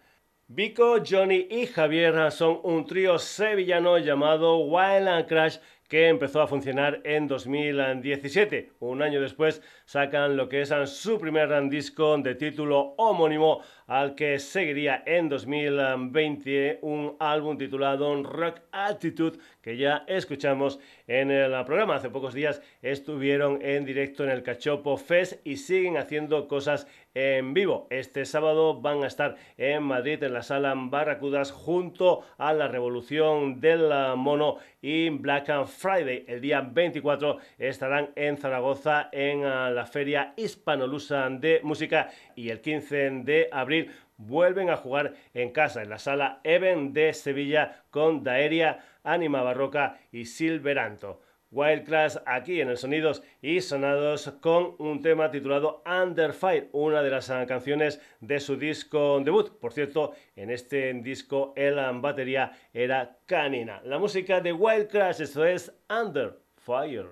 Vico, 0.47 0.97
Johnny 1.03 1.47
y 1.49 1.65
Javier 1.65 2.31
son 2.31 2.59
un 2.61 2.85
trío 2.85 3.17
sevillano 3.17 3.97
llamado 3.97 4.59
Wild 4.59 5.07
and 5.07 5.27
Crash 5.27 5.57
que 5.87 6.09
empezó 6.09 6.41
a 6.41 6.47
funcionar 6.47 7.01
en 7.03 7.27
2017. 7.27 8.71
Un 8.79 9.01
año 9.01 9.21
después 9.21 9.61
sacan 9.85 10.35
lo 10.35 10.49
que 10.49 10.61
es 10.61 10.73
su 10.85 11.17
primer 11.17 11.69
disco 11.69 12.17
de 12.17 12.35
título 12.35 12.95
homónimo 12.97 13.61
al 13.87 14.15
que 14.15 14.37
seguiría 14.39 15.03
en 15.05 15.29
2020 15.29 16.79
un 16.81 17.15
álbum 17.19 17.57
titulado 17.57 18.21
Rock 18.21 18.59
Attitude 18.71 19.39
que 19.61 19.77
ya 19.77 20.03
escuchamos 20.07 20.79
en 21.07 21.31
el 21.31 21.51
programa. 21.65 21.95
Hace 21.95 22.09
pocos 22.09 22.33
días 22.33 22.61
estuvieron 22.81 23.59
en 23.61 23.85
directo 23.85 24.23
en 24.23 24.31
el 24.31 24.43
Cachopo 24.43 24.97
Fest 24.97 25.45
y 25.45 25.55
siguen 25.55 25.97
haciendo 25.97 26.47
cosas 26.47 26.87
en 27.17 27.55
vivo. 27.55 27.87
Este 27.89 28.25
sábado 28.25 28.79
van 28.79 29.03
a 29.03 29.07
estar 29.07 29.37
en 29.57 29.81
Madrid 29.81 30.21
en 30.21 30.33
la 30.33 30.43
sala 30.43 30.75
Barracudas 30.77 31.51
junto 31.51 32.23
a 32.37 32.53
la 32.53 32.67
Revolución 32.67 33.59
del 33.59 33.89
Mono 34.15 34.57
y 34.83 35.09
Black 35.09 35.65
Friday. 35.65 36.25
El 36.27 36.41
día 36.41 36.61
24 36.61 37.39
estarán 37.57 38.11
en 38.15 38.37
Zaragoza 38.37 39.09
en 39.11 39.45
ah, 39.45 39.71
la 39.71 39.87
Feria 39.87 40.35
Hispanolusa 40.37 41.27
de 41.31 41.59
Música 41.63 42.11
y 42.35 42.49
el 42.49 42.61
15 42.61 43.09
de 43.23 43.49
abril 43.51 43.89
vuelven 44.17 44.69
a 44.69 44.77
jugar 44.77 45.15
en 45.33 45.49
casa 45.49 45.81
en 45.81 45.89
la 45.89 45.97
sala 45.97 46.39
Even 46.43 46.93
de 46.93 47.13
Sevilla 47.13 47.81
con 47.89 48.23
Daeria, 48.23 48.85
Anima 49.03 49.41
Barroca 49.41 49.97
y 50.11 50.25
Silveranto. 50.25 51.21
Wild 51.51 51.85
Class 51.85 52.21
aquí 52.25 52.61
en 52.61 52.69
el 52.69 52.77
Sonidos 52.77 53.23
y 53.41 53.61
Sonados 53.61 54.33
con 54.41 54.75
un 54.79 55.01
tema 55.01 55.31
titulado 55.31 55.83
Under 55.85 56.33
Fire, 56.33 56.69
una 56.73 57.01
de 57.01 57.09
las 57.09 57.27
canciones 57.47 58.01
de 58.19 58.39
su 58.39 58.57
disco 58.57 59.19
debut. 59.23 59.49
Por 59.59 59.73
cierto, 59.73 60.13
en 60.35 60.49
este 60.49 60.93
disco 60.95 61.53
el 61.55 61.75
batería 62.01 62.51
era 62.73 63.17
canina. 63.25 63.81
La 63.83 63.97
música 63.97 64.41
de 64.41 64.53
Wild 64.53 64.87
Class, 64.87 65.21
esto 65.21 65.45
es 65.45 65.73
Under 65.89 66.39
Fire. 66.57 67.07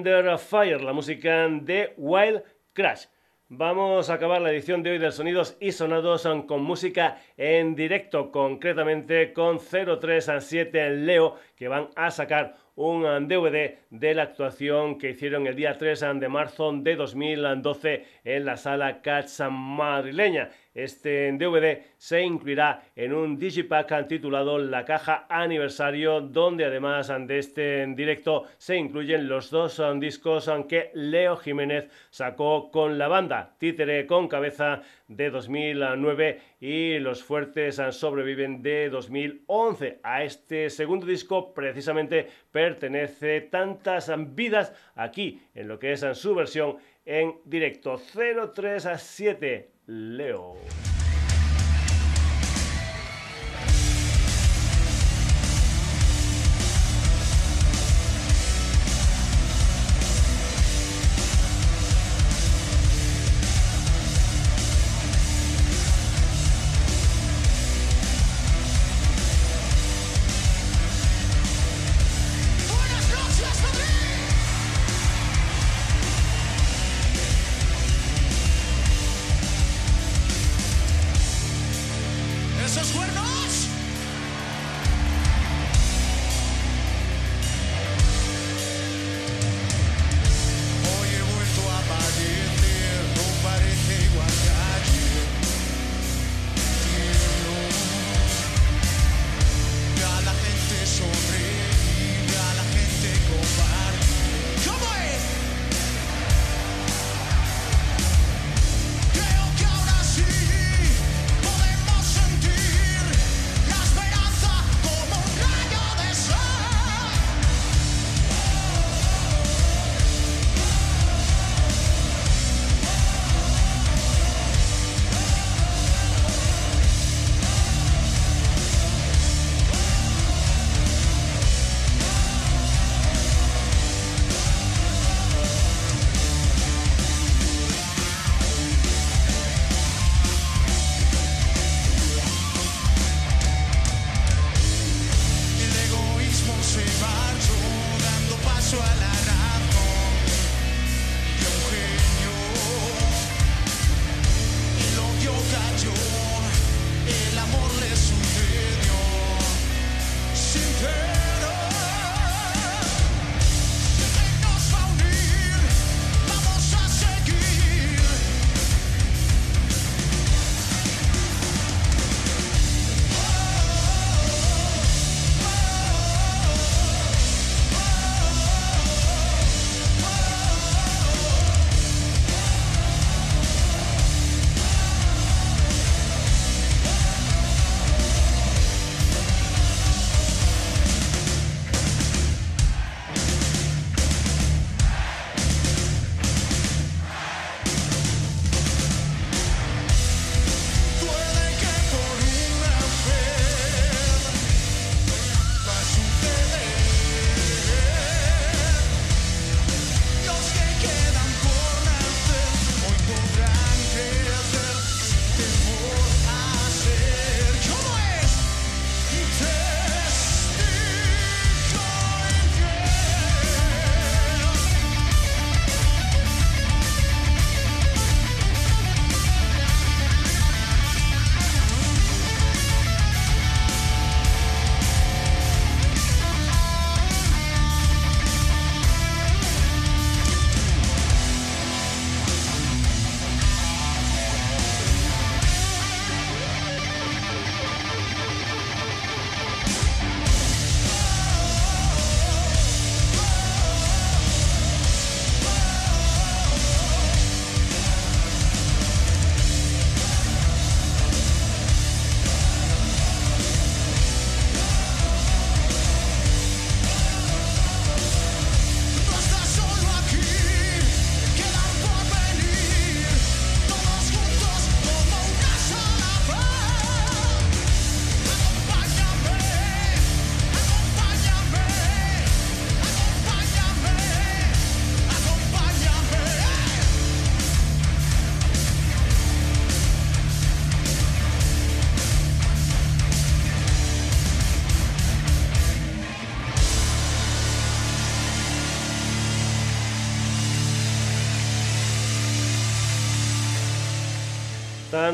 Under 0.00 0.38
Fire, 0.38 0.82
la 0.82 0.94
música 0.94 1.46
de 1.46 1.92
Wild 1.98 2.42
Crash. 2.72 3.04
Vamos 3.50 4.08
a 4.08 4.14
acabar 4.14 4.40
la 4.40 4.50
edición 4.50 4.82
de 4.82 4.92
hoy 4.92 4.98
del 4.98 5.12
Sonidos 5.12 5.58
y 5.60 5.72
Sonados 5.72 6.26
con 6.46 6.62
música 6.62 7.18
en 7.36 7.74
directo, 7.74 8.32
concretamente 8.32 9.34
con 9.34 9.58
037 9.58 10.90
Leo, 10.90 11.36
que 11.54 11.68
van 11.68 11.90
a 11.96 12.10
sacar 12.10 12.56
un 12.76 13.02
DVD 13.28 13.76
de 13.90 14.14
la 14.14 14.22
actuación 14.22 14.96
que 14.96 15.10
hicieron 15.10 15.46
el 15.46 15.54
día 15.54 15.76
3 15.76 16.00
de 16.14 16.28
marzo 16.30 16.72
de 16.72 16.96
2012 16.96 18.06
en 18.24 18.44
la 18.46 18.56
sala 18.56 19.02
Cats 19.02 19.42
madrileña. 19.50 20.48
Este 20.72 21.32
DVD 21.32 21.82
se 21.96 22.22
incluirá 22.22 22.84
en 22.94 23.12
un 23.12 23.36
digipack 23.36 24.06
titulado 24.06 24.56
La 24.58 24.84
Caja 24.84 25.26
Aniversario, 25.28 26.20
donde 26.20 26.64
además 26.64 27.12
de 27.26 27.38
este 27.38 27.86
directo 27.88 28.44
se 28.56 28.76
incluyen 28.76 29.28
los 29.28 29.50
dos 29.50 29.82
discos 29.98 30.48
que 30.68 30.92
Leo 30.94 31.36
Jiménez 31.36 31.90
sacó 32.10 32.70
con 32.70 32.98
la 32.98 33.08
banda, 33.08 33.56
Títere 33.58 34.06
con 34.06 34.28
Cabeza 34.28 34.82
de 35.08 35.30
2009 35.30 36.40
y 36.60 37.00
Los 37.00 37.24
Fuertes 37.24 37.82
Sobreviven 37.90 38.62
de 38.62 38.90
2011. 38.90 39.98
A 40.04 40.22
este 40.22 40.70
segundo 40.70 41.04
disco 41.04 41.52
precisamente 41.52 42.28
pertenece 42.52 43.40
tantas 43.40 44.12
vidas 44.36 44.72
aquí 44.94 45.42
en 45.52 45.66
lo 45.66 45.80
que 45.80 45.92
es 45.92 46.06
su 46.14 46.32
versión 46.32 46.76
en 47.04 47.34
directo 47.44 47.98
037 47.98 49.79
Leo. 49.90 50.54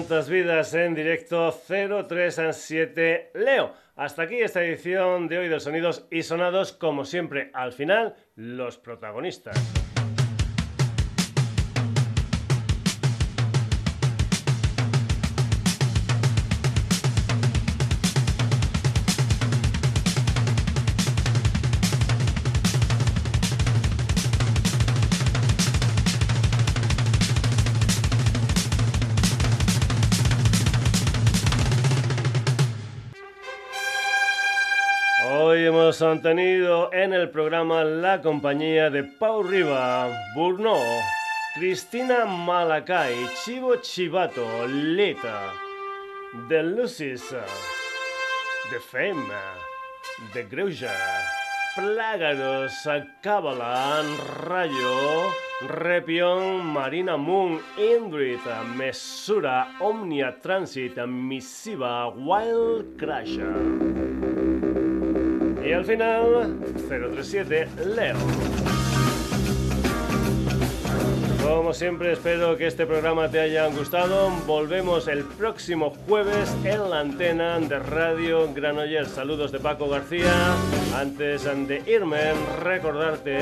Tantas 0.08 0.30
vidas 0.30 0.72
en 0.72 0.94
directo 0.94 1.50
037 1.50 3.32
Leo. 3.34 3.72
Hasta 3.96 4.22
aquí 4.22 4.36
esta 4.36 4.62
edición 4.62 5.26
de 5.26 5.38
hoy 5.38 5.48
de 5.48 5.58
Sonidos 5.58 6.06
y 6.12 6.22
Sonados. 6.22 6.72
Como 6.72 7.04
siempre, 7.04 7.50
al 7.52 7.72
final, 7.72 8.14
los 8.36 8.78
protagonistas. 8.78 9.85
Han 36.02 36.20
tenido 36.20 36.92
en 36.92 37.12
el 37.12 37.30
programa 37.30 37.84
la 37.84 38.20
compañía 38.20 38.90
de 38.90 39.04
Pau 39.04 39.42
Riva, 39.42 40.10
Burno, 40.34 40.76
Cristina 41.54 42.24
Malacay, 42.24 43.14
Chivo 43.44 43.76
Chivato, 43.76 44.66
Lita, 44.66 45.52
The 46.48 46.62
Lucis, 46.62 47.34
The 48.70 48.80
Fame, 48.80 49.32
The 50.32 50.48
Greuja, 50.48 50.92
Plágaros, 51.76 52.72
Cabalan, 53.22 54.06
Rayo, 54.42 55.32
Repion, 55.68 56.64
Marina 56.64 57.16
Moon, 57.16 57.60
Indrid, 57.78 58.40
Mesura, 58.76 59.68
Omnia 59.80 60.36
Transit, 60.42 60.96
Misiva, 61.06 62.08
Wild 62.14 62.98
Crusher. 62.98 64.45
Y 65.66 65.72
al 65.72 65.84
final, 65.84 66.58
037 66.88 67.66
Leo. 67.96 68.16
Como 71.42 71.74
siempre, 71.74 72.12
espero 72.12 72.56
que 72.56 72.68
este 72.68 72.86
programa 72.86 73.28
te 73.28 73.40
haya 73.40 73.66
gustado. 73.66 74.30
Volvemos 74.46 75.08
el 75.08 75.24
próximo 75.24 75.90
jueves 76.06 76.54
en 76.64 76.88
la 76.88 77.00
antena 77.00 77.58
de 77.58 77.80
Radio 77.80 78.52
Granollers. 78.54 79.10
Saludos 79.10 79.50
de 79.50 79.58
Paco 79.58 79.88
García. 79.88 80.54
Antes 80.94 81.42
de 81.44 81.82
irme, 81.86 82.32
recordarte 82.62 83.38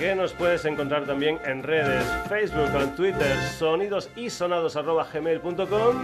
que 0.00 0.14
nos 0.14 0.32
puedes 0.32 0.64
encontrar 0.64 1.04
también 1.04 1.38
en 1.44 1.62
redes, 1.62 2.02
Facebook, 2.26 2.70
en 2.74 2.96
Twitter, 2.96 3.36
sonidosisonados.gmail.com 3.58 6.02